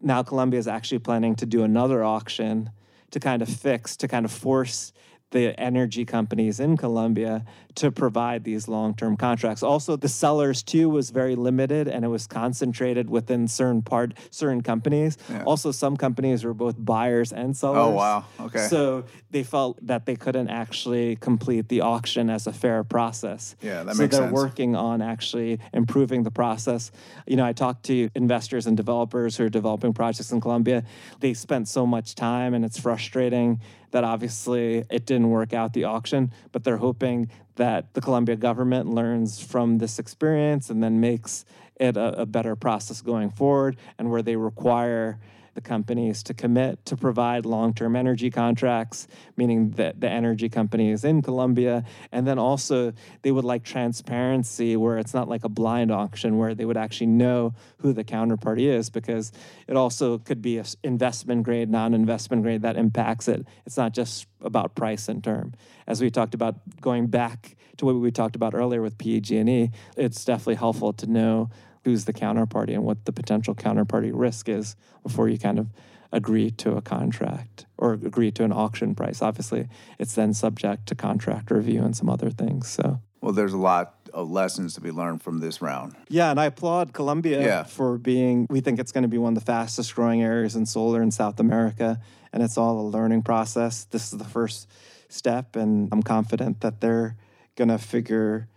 now 0.00 0.22
Colombia 0.22 0.60
is 0.60 0.68
actually 0.68 1.00
planning 1.00 1.34
to 1.36 1.46
do 1.46 1.62
another 1.62 2.04
auction 2.04 2.70
to 3.10 3.20
kind 3.20 3.42
of 3.42 3.48
fix, 3.48 3.96
to 3.98 4.08
kind 4.08 4.24
of 4.24 4.32
force 4.32 4.92
the 5.30 5.58
energy 5.58 6.04
companies 6.04 6.60
in 6.60 6.76
Colombia 6.76 7.44
to 7.76 7.90
provide 7.90 8.44
these 8.44 8.68
long-term 8.68 9.16
contracts. 9.16 9.62
Also, 9.62 9.96
the 9.96 10.08
sellers 10.08 10.62
too 10.62 10.88
was 10.88 11.10
very 11.10 11.34
limited 11.36 11.88
and 11.88 12.04
it 12.04 12.08
was 12.08 12.26
concentrated 12.26 13.10
within 13.10 13.48
certain 13.48 13.82
part 13.82 14.14
certain 14.30 14.62
companies. 14.62 15.18
Yeah. 15.28 15.44
Also, 15.44 15.70
some 15.70 15.96
companies 15.96 16.44
were 16.44 16.54
both 16.54 16.76
buyers 16.78 17.32
and 17.32 17.56
sellers. 17.56 17.78
Oh, 17.78 17.90
wow. 17.90 18.24
Okay. 18.40 18.66
So 18.68 19.04
they 19.30 19.42
felt 19.42 19.84
that 19.86 20.06
they 20.06 20.16
couldn't 20.16 20.48
actually 20.48 21.16
complete 21.16 21.68
the 21.68 21.80
auction 21.80 22.30
as 22.30 22.46
a 22.46 22.52
fair 22.52 22.84
process. 22.84 23.56
Yeah, 23.60 23.82
that 23.82 23.96
so 23.96 24.02
makes 24.02 24.14
sense. 24.14 24.14
So 24.14 24.20
they're 24.22 24.32
working 24.32 24.76
on 24.76 25.02
actually 25.02 25.60
improving 25.72 26.22
the 26.22 26.30
process. 26.30 26.92
You 27.26 27.36
know, 27.36 27.44
I 27.44 27.52
talked 27.52 27.84
to 27.86 28.08
investors 28.14 28.66
and 28.66 28.76
developers 28.76 29.36
who 29.36 29.44
are 29.44 29.48
developing 29.48 29.92
projects 29.92 30.32
in 30.32 30.40
Colombia. 30.40 30.84
They 31.20 31.34
spent 31.34 31.68
so 31.68 31.86
much 31.86 32.14
time 32.14 32.54
and 32.54 32.64
it's 32.64 32.78
frustrating 32.78 33.60
that 33.90 34.02
obviously 34.02 34.84
it 34.90 35.06
didn't 35.06 35.30
work 35.30 35.52
out 35.52 35.72
the 35.72 35.84
auction, 35.84 36.32
but 36.50 36.64
they're 36.64 36.76
hoping 36.76 37.30
that 37.56 37.94
the 37.94 38.00
Colombia 38.00 38.36
government 38.36 38.88
learns 38.88 39.40
from 39.40 39.78
this 39.78 39.98
experience 39.98 40.70
and 40.70 40.82
then 40.82 41.00
makes 41.00 41.44
it 41.76 41.96
a, 41.96 42.22
a 42.22 42.26
better 42.26 42.56
process 42.56 43.00
going 43.00 43.30
forward 43.30 43.76
and 43.98 44.10
where 44.10 44.22
they 44.22 44.36
require 44.36 45.18
the 45.54 45.60
companies 45.60 46.22
to 46.24 46.34
commit 46.34 46.84
to 46.86 46.96
provide 46.96 47.46
long-term 47.46 47.96
energy 47.96 48.30
contracts, 48.30 49.06
meaning 49.36 49.70
that 49.70 50.00
the 50.00 50.08
energy 50.08 50.48
company 50.48 50.90
is 50.90 51.04
in 51.04 51.22
Colombia, 51.22 51.84
and 52.12 52.26
then 52.26 52.38
also 52.38 52.92
they 53.22 53.32
would 53.32 53.44
like 53.44 53.64
transparency 53.64 54.76
where 54.76 54.98
it's 54.98 55.14
not 55.14 55.28
like 55.28 55.44
a 55.44 55.48
blind 55.48 55.90
auction 55.90 56.38
where 56.38 56.54
they 56.54 56.64
would 56.64 56.76
actually 56.76 57.06
know 57.06 57.54
who 57.78 57.92
the 57.92 58.04
counterparty 58.04 58.66
is 58.66 58.90
because 58.90 59.32
it 59.66 59.76
also 59.76 60.18
could 60.18 60.42
be 60.42 60.58
a 60.58 60.60
s- 60.60 60.76
investment 60.82 61.42
grade, 61.42 61.70
non-investment 61.70 62.42
grade 62.42 62.62
that 62.62 62.76
impacts 62.76 63.28
it. 63.28 63.46
It's 63.66 63.76
not 63.76 63.92
just 63.94 64.26
about 64.40 64.74
price 64.74 65.08
and 65.08 65.22
term. 65.22 65.54
As 65.86 66.00
we 66.00 66.10
talked 66.10 66.34
about 66.34 66.56
going 66.80 67.06
back 67.06 67.56
to 67.76 67.86
what 67.86 67.94
we 67.96 68.10
talked 68.10 68.36
about 68.36 68.54
earlier 68.54 68.82
with 68.82 68.98
PG&E, 68.98 69.70
it's 69.96 70.24
definitely 70.24 70.54
helpful 70.56 70.92
to 70.92 71.06
know 71.06 71.50
who's 71.84 72.04
the 72.06 72.12
counterparty 72.12 72.72
and 72.74 72.82
what 72.84 73.04
the 73.04 73.12
potential 73.12 73.54
counterparty 73.54 74.10
risk 74.12 74.48
is 74.48 74.74
before 75.02 75.28
you 75.28 75.38
kind 75.38 75.58
of 75.58 75.68
agree 76.12 76.50
to 76.50 76.76
a 76.76 76.82
contract 76.82 77.66
or 77.76 77.92
agree 77.94 78.30
to 78.30 78.44
an 78.44 78.52
auction 78.52 78.94
price. 78.94 79.20
Obviously, 79.20 79.68
it's 79.98 80.14
then 80.14 80.32
subject 80.32 80.86
to 80.86 80.94
contract 80.94 81.50
review 81.50 81.82
and 81.82 81.96
some 81.96 82.08
other 82.08 82.30
things. 82.30 82.68
So, 82.68 83.00
Well, 83.20 83.32
there's 83.32 83.52
a 83.52 83.58
lot 83.58 83.94
of 84.12 84.30
lessons 84.30 84.74
to 84.74 84.80
be 84.80 84.92
learned 84.92 85.22
from 85.22 85.40
this 85.40 85.60
round. 85.60 85.96
yeah, 86.08 86.30
and 86.30 86.38
I 86.38 86.44
applaud 86.46 86.92
Colombia 86.92 87.42
Yeah. 87.44 87.62
for 87.64 87.98
being, 87.98 88.46
we 88.48 88.60
think 88.60 88.78
it's 88.78 88.92
going 88.92 89.02
to 89.02 89.08
be 89.08 89.18
one 89.18 89.36
of 89.36 89.40
the 89.40 89.44
fastest 89.44 89.94
growing 89.96 90.22
areas 90.22 90.54
in 90.54 90.66
solar 90.66 91.02
in 91.02 91.10
South 91.10 91.40
America. 91.40 91.98
And 92.32 92.42
it's 92.42 92.56
all 92.56 92.80
a 92.80 92.86
learning 92.88 93.22
process. 93.22 93.84
This 93.84 94.12
is 94.12 94.18
the 94.18 94.24
first 94.24 94.68
step, 95.08 95.56
and 95.56 95.88
I'm 95.92 96.02
confident 96.02 96.60
that 96.60 96.80
they're 96.80 97.16
going 97.56 97.68
to 97.68 97.78
figure 97.78 98.48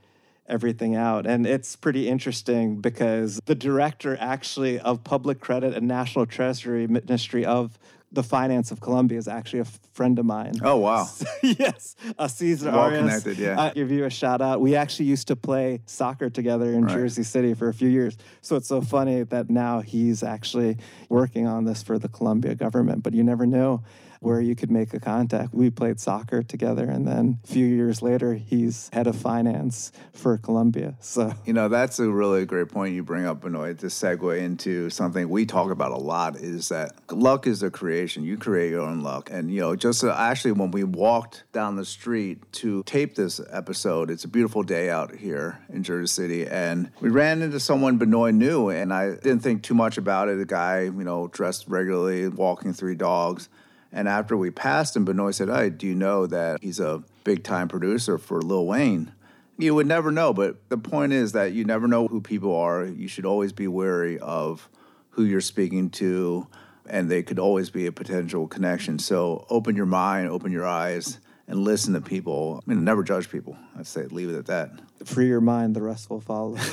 everything 0.48 0.96
out. 0.96 1.26
And 1.26 1.46
it's 1.46 1.76
pretty 1.76 2.08
interesting 2.08 2.80
because 2.82 3.40
the 3.46 3.56
director 3.56 4.18
actually 4.20 4.80
of 4.80 5.04
public 5.04 5.40
credit 5.40 5.74
and 5.76 5.88
national 5.88 6.26
treasury 6.26 6.88
ministry 6.88 7.46
of 7.46 7.78
the 8.10 8.24
finance 8.24 8.72
of 8.72 8.80
Colombia 8.80 9.18
is 9.18 9.28
actually 9.28 9.60
a 9.60 9.66
friend 9.92 10.18
of 10.18 10.26
mine. 10.26 10.54
Oh, 10.64 10.78
wow. 10.78 11.08
yes, 11.44 11.98
uh, 12.18 12.30
Cesar 12.30 12.72
Well 12.72 12.80
Arias. 12.80 13.02
connected, 13.02 13.38
yeah. 13.38 13.60
I'll 13.60 13.74
give 13.74 13.92
you 13.92 14.06
a 14.06 14.10
shout 14.10 14.42
out. 14.42 14.62
We 14.62 14.78
actually 14.78 15.08
used 15.08 15.28
to 15.28 15.36
play 15.36 15.82
soccer 15.86 16.30
together 16.30 16.72
in 16.72 16.86
Right. 16.86 16.94
Jersey 16.94 17.24
City 17.24 17.54
for 17.54 17.68
a 17.68 17.74
few 17.74 17.90
years. 17.90 18.18
So 18.42 18.56
it's 18.56 18.68
so 18.70 18.80
funny 18.80 19.24
that 19.24 19.50
now 19.50 19.82
he's 19.82 20.24
actually 20.24 20.78
working 21.10 21.48
on 21.48 21.66
this 21.66 21.84
for 21.84 22.00
the 22.00 22.08
Colombia 22.08 22.56
government. 22.56 23.04
But 23.04 23.14
you 23.14 23.24
never 23.24 23.46
know 23.46 23.84
where 24.20 24.42
you 24.42 24.56
could 24.56 24.72
make 24.72 24.94
a 24.94 25.00
contact. 25.00 25.54
We 25.54 25.70
played 25.70 26.00
soccer 26.00 26.44
together, 26.44 26.86
and 26.90 27.08
then 27.08 27.40
a 27.44 27.48
few 27.48 27.66
years 27.66 28.02
later, 28.02 28.34
he's 28.34 28.90
head 28.94 29.08
of 29.08 29.16
finance 29.16 29.92
for 30.14 30.38
Colombia. 30.38 30.96
So 31.00 31.34
You 31.46 31.54
know, 31.54 31.70
that's 31.70 32.00
a 32.00 32.10
really 32.10 32.46
great 32.46 32.70
point 32.70 32.96
you 32.96 33.04
bring 33.04 33.26
up, 33.26 33.42
Benoit, 33.42 33.80
to 33.80 33.88
segue 33.88 34.38
into 34.38 34.90
something 34.90 35.30
we 35.30 35.46
talk 35.46 35.72
about 35.72 35.92
a 35.92 35.98
lot 35.98 36.38
is 36.38 36.70
that 36.70 36.92
luck 37.12 37.48
is 37.48 37.64
a 37.64 37.70
creation. 37.70 38.24
You 38.24 38.38
create 38.38 38.72
your 38.72 38.82
own 38.82 39.02
luck. 39.02 39.30
And, 39.32 39.52
you 39.52 39.62
know, 39.62 39.76
just 39.76 40.04
uh, 40.04 40.14
actually 40.18 40.54
when 40.54 40.72
we 40.72 40.84
walked 40.84 41.44
down 41.54 41.76
the 41.76 41.86
street 41.86 42.52
to 42.54 42.84
tape 42.84 43.16
this 43.16 43.40
episode, 43.52 44.10
it's 44.10 44.24
a 44.24 44.28
beautiful 44.28 44.64
day 44.64 44.90
out 44.90 45.16
here 45.16 45.60
in 45.70 45.84
Jersey 45.84 46.08
City. 46.08 46.48
And 46.48 46.92
we 47.00 47.10
ran 47.10 47.42
into 47.42 47.60
someone 47.60 47.98
Benoit 47.98 48.34
knew, 48.34 48.70
and 48.70 48.94
I 48.94 49.12
didn't 49.12 49.40
think 49.40 49.64
too 49.64 49.74
much 49.74 49.98
about 49.98 50.30
it. 50.30 50.40
A 50.40 50.46
guy, 50.46 50.82
you 50.82 50.92
know, 50.92 51.28
dressed 51.28 51.68
regularly, 51.68 52.28
walking 52.28 52.74
three 52.74 52.96
dogs. 52.96 53.50
And 53.92 54.08
after 54.08 54.36
we 54.36 54.52
passed 54.52 54.96
him, 54.96 55.06
Benoit 55.06 55.36
said, 55.36 55.50
Hey, 55.50 55.70
do 55.70 55.88
you 55.88 55.96
know 55.96 56.28
that 56.28 56.62
he's 56.62 56.80
a 56.80 57.04
big 57.24 57.44
time 57.44 57.68
producer 57.68 58.18
for 58.18 58.42
Lil 58.42 58.66
Wayne? 58.66 59.12
You 59.58 59.74
would 59.76 59.88
never 59.88 60.12
know, 60.12 60.34
but 60.34 60.70
the 60.70 60.78
point 60.78 61.14
is 61.14 61.32
that 61.32 61.52
you 61.54 61.66
never 61.66 61.88
know 61.88 62.08
who 62.08 62.22
people 62.22 62.56
are. 62.56 62.86
You 62.86 63.08
should 63.08 63.26
always 63.26 63.52
be 63.52 63.68
wary 63.68 64.20
of 64.20 64.70
who 65.12 65.24
you're 65.24 65.42
speaking 65.42 65.90
to, 65.90 66.46
and 66.86 67.10
they 67.10 67.24
could 67.24 67.40
always 67.40 67.72
be 67.72 67.88
a 67.88 67.92
potential 67.92 68.48
connection. 68.48 69.00
So 69.00 69.48
open 69.50 69.76
your 69.76 69.88
mind, 69.88 70.30
open 70.30 70.52
your 70.52 70.68
eyes, 70.68 71.20
and 71.48 71.60
listen 71.62 71.94
to 71.94 72.02
people. 72.02 72.62
I 72.62 72.70
mean, 72.70 72.84
never 72.84 73.04
judge 73.04 73.32
people. 73.32 73.58
I'd 73.78 73.88
say 73.88 74.04
leave 74.04 74.30
it 74.30 74.38
at 74.38 74.46
that. 74.46 74.72
Free 75.06 75.28
your 75.28 75.42
mind, 75.42 75.76
the 75.76 75.82
rest 75.82 76.10
will 76.10 76.20
follow. 76.22 76.56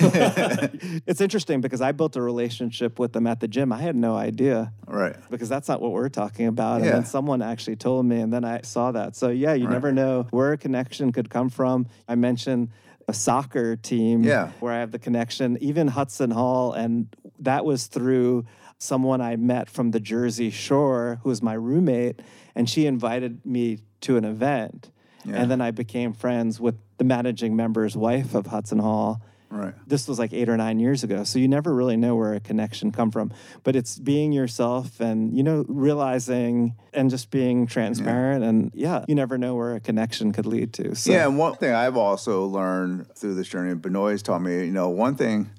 it's 1.07 1.21
interesting 1.21 1.61
because 1.61 1.81
I 1.81 1.93
built 1.93 2.17
a 2.17 2.23
relationship 2.23 2.99
with 2.99 3.13
them 3.13 3.27
at 3.27 3.41
the 3.41 3.49
gym. 3.49 3.73
I 3.73 3.79
had 3.81 3.97
no 3.97 4.15
idea. 4.17 4.73
Right. 4.87 5.17
because 5.31 5.49
that's 5.49 5.69
not 5.69 5.81
what 5.81 5.93
we're 5.93 6.09
talking 6.09 6.47
about. 6.47 6.81
And 6.83 6.91
then 6.91 7.05
someone 7.05 7.43
actually 7.43 7.77
told 7.77 8.07
me, 8.07 8.21
and 8.21 8.33
then 8.33 8.45
I 8.45 8.61
saw 8.63 8.93
that. 8.93 9.17
So 9.17 9.29
yeah, 9.29 9.55
you 9.55 9.65
Right. 9.67 9.73
never 9.73 9.93
know 9.93 10.27
where 10.31 10.53
a 10.53 10.59
connection 10.59 11.13
could 11.13 11.29
come 11.31 11.49
from. 11.51 11.87
I 12.09 12.15
mentioned 12.15 12.69
a 13.09 13.13
soccer 13.13 13.77
team 13.77 14.23
Yeah. 14.25 14.51
where 14.61 14.73
I 14.73 14.81
have 14.81 14.91
the 14.93 14.99
connection, 14.99 15.59
even 15.61 15.89
Hudson 15.89 16.31
Hall, 16.31 16.73
and 16.73 17.09
that 17.41 17.65
was 17.65 17.87
through 17.87 18.45
someone 18.79 19.21
I 19.21 19.37
met 19.37 19.69
from 19.69 19.91
the 19.91 20.01
Jersey 20.01 20.51
Shore 20.51 21.19
who 21.23 21.29
was 21.29 21.43
my 21.43 21.55
roommate, 21.55 22.21
and 22.55 22.69
she 22.69 22.87
invited 22.87 23.45
me 23.45 23.79
to 24.03 24.17
an 24.17 24.25
event. 24.25 24.91
Yeah. 25.25 25.37
And 25.37 25.51
then 25.51 25.61
I 25.61 25.71
became 25.71 26.13
friends 26.13 26.61
with 26.61 26.77
the 26.99 27.05
managing 27.05 27.57
member's 27.57 27.97
wife 27.97 28.35
of 28.35 28.47
Hudson 28.47 28.79
Hall 28.79 29.21
Right. 29.51 29.75
this 29.87 30.09
was 30.09 30.19
like 30.19 30.33
eight 30.33 30.49
or 30.49 30.57
nine 30.57 30.81
years 30.81 31.05
ago 31.05 31.23
so 31.23 31.39
you 31.39 31.47
never 31.47 31.73
really 31.73 31.97
know 31.97 32.17
where 32.17 32.35
a 32.35 32.41
connection 32.41 32.91
come 32.91 33.13
from 33.13 33.33
but 33.63 33.77
it's 33.77 33.97
being 34.01 34.33
yourself 34.33 34.99
and 34.99 35.37
you 35.37 35.45
know 35.45 35.65
realizing 35.69 36.75
and 36.93 37.09
just 37.09 37.31
being 37.31 37.69
transparent 37.69 38.43
and 38.43 38.73
yeah 38.75 39.05
you 39.07 39.15
never 39.15 39.39
know 39.39 39.55
where 39.55 39.77
a 39.77 39.81
connection 39.81 40.33
could 40.33 40.47
lead 40.47 40.73
to 40.73 40.97
so 40.97 41.13
Yeah, 41.13 41.27
and 41.29 41.39
one 41.39 41.55
thing 41.55 41.73
I've 41.73 41.97
also 41.97 42.47
learned 42.47 43.15
through 43.15 43.35
this 43.35 43.47
journey, 43.47 43.75
Benoit's 43.75 44.23
taught 44.23 44.43
me, 44.43 44.65
you 44.65 44.73
know, 44.73 44.89
one 44.89 45.15
thing 45.15 45.51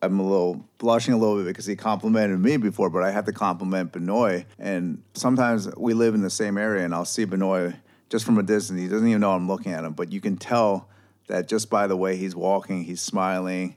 I'm 0.00 0.18
a 0.20 0.22
little 0.22 0.64
blushing 0.78 1.12
a 1.12 1.18
little 1.18 1.36
bit 1.36 1.46
because 1.46 1.66
he 1.66 1.76
complimented 1.76 2.38
me 2.40 2.56
before, 2.56 2.88
but 2.90 3.02
I 3.02 3.10
have 3.10 3.24
to 3.26 3.32
compliment 3.32 3.92
Benoit. 3.92 4.44
And 4.58 5.02
sometimes 5.14 5.68
we 5.76 5.92
live 5.94 6.14
in 6.14 6.22
the 6.22 6.30
same 6.30 6.56
area 6.58 6.84
and 6.84 6.94
I'll 6.94 7.04
see 7.06 7.24
Benoit 7.24 7.74
just 8.14 8.24
from 8.24 8.38
a 8.38 8.44
distance. 8.44 8.78
He 8.78 8.86
doesn't 8.86 9.08
even 9.08 9.20
know 9.20 9.32
I'm 9.32 9.48
looking 9.48 9.72
at 9.72 9.82
him, 9.82 9.92
but 9.92 10.12
you 10.12 10.20
can 10.20 10.36
tell 10.36 10.88
that 11.26 11.48
just 11.48 11.68
by 11.68 11.88
the 11.88 11.96
way 11.96 12.14
he's 12.16 12.36
walking, 12.36 12.84
he's 12.84 13.00
smiling. 13.00 13.74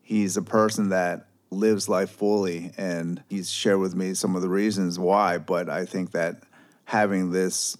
He's 0.00 0.36
a 0.36 0.42
person 0.42 0.90
that 0.90 1.26
lives 1.50 1.88
life 1.88 2.10
fully 2.12 2.70
and 2.78 3.20
he's 3.28 3.50
shared 3.50 3.80
with 3.80 3.96
me 3.96 4.14
some 4.14 4.36
of 4.36 4.42
the 4.42 4.48
reasons 4.48 4.96
why, 4.96 5.38
but 5.38 5.68
I 5.68 5.86
think 5.86 6.12
that 6.12 6.44
having 6.84 7.32
this 7.32 7.76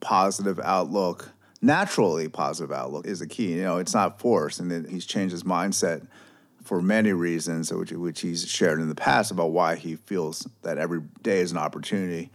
positive 0.00 0.58
outlook, 0.60 1.32
naturally 1.60 2.26
positive 2.26 2.72
outlook, 2.72 3.04
is 3.04 3.18
the 3.18 3.26
key. 3.26 3.52
You 3.52 3.64
know, 3.64 3.76
it's 3.76 3.92
not 3.92 4.18
forced, 4.18 4.60
and 4.60 4.72
it, 4.72 4.88
he's 4.88 5.04
changed 5.04 5.32
his 5.32 5.42
mindset 5.42 6.06
for 6.62 6.80
many 6.80 7.12
reasons, 7.12 7.70
which, 7.70 7.92
which 7.92 8.22
he's 8.22 8.48
shared 8.48 8.80
in 8.80 8.88
the 8.88 8.94
past 8.94 9.30
about 9.30 9.50
why 9.50 9.76
he 9.76 9.96
feels 9.96 10.48
that 10.62 10.78
every 10.78 11.02
day 11.20 11.40
is 11.40 11.52
an 11.52 11.58
opportunity. 11.58 12.30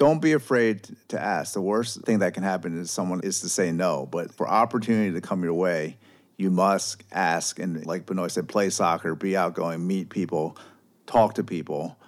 Don't 0.00 0.22
be 0.22 0.32
afraid 0.32 0.88
to 1.08 1.20
ask. 1.20 1.52
The 1.52 1.60
worst 1.60 2.00
thing 2.06 2.20
that 2.20 2.32
can 2.32 2.42
happen 2.42 2.80
is 2.80 2.90
someone 2.90 3.20
is 3.20 3.42
to 3.42 3.50
say 3.50 3.70
no. 3.70 4.08
But 4.10 4.32
for 4.32 4.48
opportunity 4.48 5.12
to 5.12 5.20
come 5.20 5.44
your 5.44 5.52
way, 5.52 5.98
you 6.38 6.50
must 6.50 7.04
ask. 7.12 7.58
And 7.58 7.84
like 7.84 8.06
Benoit 8.06 8.32
said, 8.32 8.48
play 8.48 8.70
soccer, 8.70 9.14
be 9.14 9.36
outgoing, 9.36 9.86
meet 9.86 10.08
people, 10.08 10.56
talk 11.04 11.34
to 11.34 11.44
people 11.44 11.98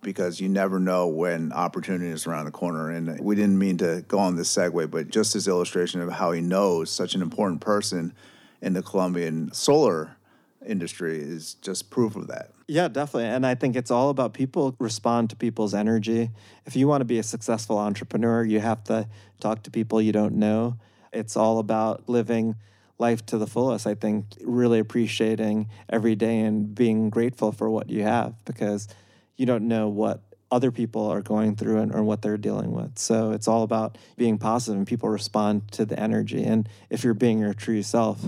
because 0.00 0.40
you 0.40 0.48
never 0.48 0.80
know 0.80 1.08
when 1.08 1.52
opportunity 1.52 2.08
is 2.08 2.26
around 2.26 2.46
the 2.46 2.52
corner. 2.52 2.88
And 2.88 3.20
we 3.20 3.36
didn't 3.36 3.58
mean 3.58 3.76
to 3.76 4.02
go 4.08 4.18
on 4.18 4.36
this 4.36 4.50
segue, 4.50 4.90
but 4.90 5.10
just 5.10 5.36
as 5.36 5.46
illustration 5.46 6.00
of 6.00 6.10
how 6.10 6.32
he 6.32 6.40
knows 6.40 6.90
such 6.90 7.14
an 7.14 7.20
important 7.20 7.60
person 7.60 8.14
in 8.62 8.72
the 8.72 8.82
Colombian 8.82 9.52
solar 9.52 10.16
industry 10.66 11.20
is 11.20 11.54
just 11.54 11.90
proof 11.90 12.16
of 12.16 12.28
that. 12.28 12.50
Yeah, 12.68 12.88
definitely. 12.88 13.28
And 13.28 13.46
I 13.46 13.54
think 13.54 13.76
it's 13.76 13.90
all 13.90 14.10
about 14.10 14.34
people 14.34 14.74
respond 14.78 15.30
to 15.30 15.36
people's 15.36 15.74
energy. 15.74 16.30
If 16.66 16.76
you 16.76 16.88
want 16.88 17.00
to 17.00 17.04
be 17.04 17.18
a 17.18 17.22
successful 17.22 17.78
entrepreneur, 17.78 18.44
you 18.44 18.60
have 18.60 18.84
to 18.84 19.08
talk 19.40 19.62
to 19.64 19.70
people 19.70 20.00
you 20.00 20.12
don't 20.12 20.34
know. 20.34 20.78
It's 21.12 21.36
all 21.36 21.58
about 21.58 22.08
living 22.08 22.56
life 22.98 23.26
to 23.26 23.38
the 23.38 23.46
fullest. 23.46 23.86
I 23.86 23.94
think 23.94 24.26
really 24.42 24.78
appreciating 24.78 25.68
every 25.88 26.14
day 26.14 26.40
and 26.40 26.74
being 26.74 27.10
grateful 27.10 27.52
for 27.52 27.68
what 27.68 27.90
you 27.90 28.02
have 28.02 28.42
because 28.44 28.88
you 29.36 29.44
don't 29.44 29.68
know 29.68 29.88
what 29.88 30.22
other 30.52 30.70
people 30.70 31.06
are 31.06 31.22
going 31.22 31.56
through 31.56 31.78
and 31.78 31.94
or 31.94 32.04
what 32.04 32.22
they're 32.22 32.36
dealing 32.36 32.72
with. 32.72 32.98
So 32.98 33.32
it's 33.32 33.48
all 33.48 33.62
about 33.62 33.96
being 34.16 34.38
positive 34.38 34.76
and 34.76 34.86
people 34.86 35.08
respond 35.08 35.72
to 35.72 35.86
the 35.86 35.98
energy. 35.98 36.44
And 36.44 36.68
if 36.90 37.02
you're 37.02 37.14
being 37.14 37.38
your 37.38 37.54
true 37.54 37.82
self, 37.82 38.20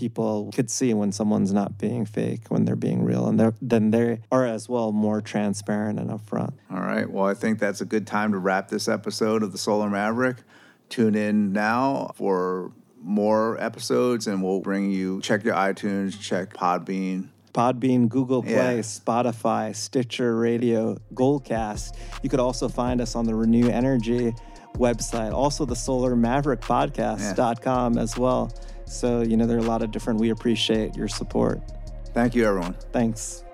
people 0.00 0.50
could 0.54 0.70
see 0.70 0.94
when 0.94 1.12
someone's 1.12 1.52
not 1.52 1.76
being 1.78 2.06
fake, 2.06 2.40
when 2.48 2.64
they're 2.64 2.74
being 2.74 3.04
real, 3.04 3.28
and 3.28 3.38
they're, 3.38 3.52
then 3.60 3.90
they 3.90 4.20
are 4.32 4.46
as 4.46 4.66
well 4.68 4.92
more 4.92 5.20
transparent 5.20 5.98
and 6.00 6.08
upfront. 6.10 6.54
All 6.70 6.80
right. 6.80 7.08
Well, 7.08 7.26
I 7.26 7.34
think 7.34 7.58
that's 7.58 7.82
a 7.82 7.84
good 7.84 8.06
time 8.06 8.32
to 8.32 8.38
wrap 8.38 8.68
this 8.68 8.88
episode 8.88 9.42
of 9.42 9.52
the 9.52 9.58
Solar 9.58 9.90
Maverick. 9.90 10.38
Tune 10.88 11.14
in 11.14 11.52
now 11.52 12.12
for 12.16 12.72
more 13.02 13.62
episodes, 13.62 14.26
and 14.26 14.42
we'll 14.42 14.60
bring 14.60 14.90
you 14.90 15.20
check 15.20 15.44
your 15.44 15.54
iTunes, 15.54 16.18
check 16.18 16.54
Podbean. 16.54 17.28
Podbean, 17.52 18.08
Google 18.08 18.42
Play, 18.42 18.76
Yeah. 18.76 18.80
Spotify, 18.82 19.74
Stitcher 19.76 20.36
Radio, 20.36 20.96
Goldcast. 21.14 21.94
You 22.22 22.30
could 22.30 22.40
also 22.40 22.68
find 22.68 23.00
us 23.00 23.14
on 23.14 23.26
the 23.26 23.32
Reneu 23.32 23.68
Energy 23.68 24.32
website, 24.76 25.32
also 25.32 25.64
the 25.64 25.74
Solar 25.76 26.14
Maverick 26.16 26.60
Podcast.com 26.60 27.98
as 27.98 28.16
well. 28.16 28.52
So, 28.90 29.22
you 29.22 29.36
know, 29.36 29.46
there 29.46 29.56
are 29.56 29.60
a 29.60 29.64
lot 29.64 29.82
of 29.82 29.92
different, 29.92 30.18
we 30.18 30.30
appreciate 30.30 30.96
your 30.96 31.06
support. 31.06 31.60
Thank 32.12 32.34
you, 32.34 32.44
everyone. 32.44 32.74
Thanks. 32.92 33.44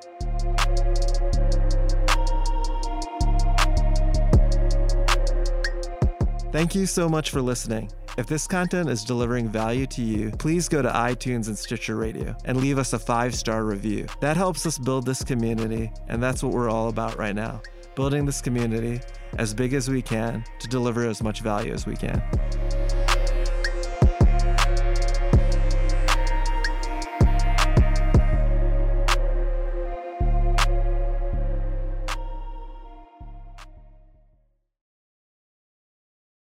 Thank 6.53 6.75
you 6.75 6.87
so 6.87 7.07
much 7.07 7.31
for 7.31 7.43
listening. 7.43 7.91
If 8.17 8.27
this 8.27 8.47
content 8.47 8.89
is 8.89 9.05
delivering 9.05 9.51
value 9.51 9.87
to 9.89 10.03
you, 10.03 10.31
please 10.31 10.71
go 10.71 10.81
to 10.81 10.89
iTunes 10.89 11.49
and 11.49 11.59
Stitcher 11.59 11.97
Radio 11.97 12.35
and 12.47 12.57
leave 12.57 12.79
us 12.79 12.95
a 12.95 12.99
five 12.99 13.35
star 13.35 13.65
review. 13.65 14.07
That 14.21 14.39
helps 14.39 14.65
us 14.65 14.79
build 14.79 15.05
this 15.05 15.23
community, 15.23 15.93
and 16.09 16.23
that's 16.23 16.43
what 16.43 16.55
we're 16.55 16.71
all 16.71 16.89
about 16.89 17.19
right 17.19 17.35
now 17.35 17.61
building 17.95 18.27
this 18.27 18.43
community 18.43 19.01
as 19.39 19.55
big 19.55 19.73
as 19.73 19.89
we 19.89 20.03
can 20.03 20.45
to 20.61 20.69
deliver 20.69 21.09
as 21.09 21.23
much 21.23 21.41
value 21.41 21.73
as 21.73 21.87
we 21.87 21.97
can. 21.97 22.23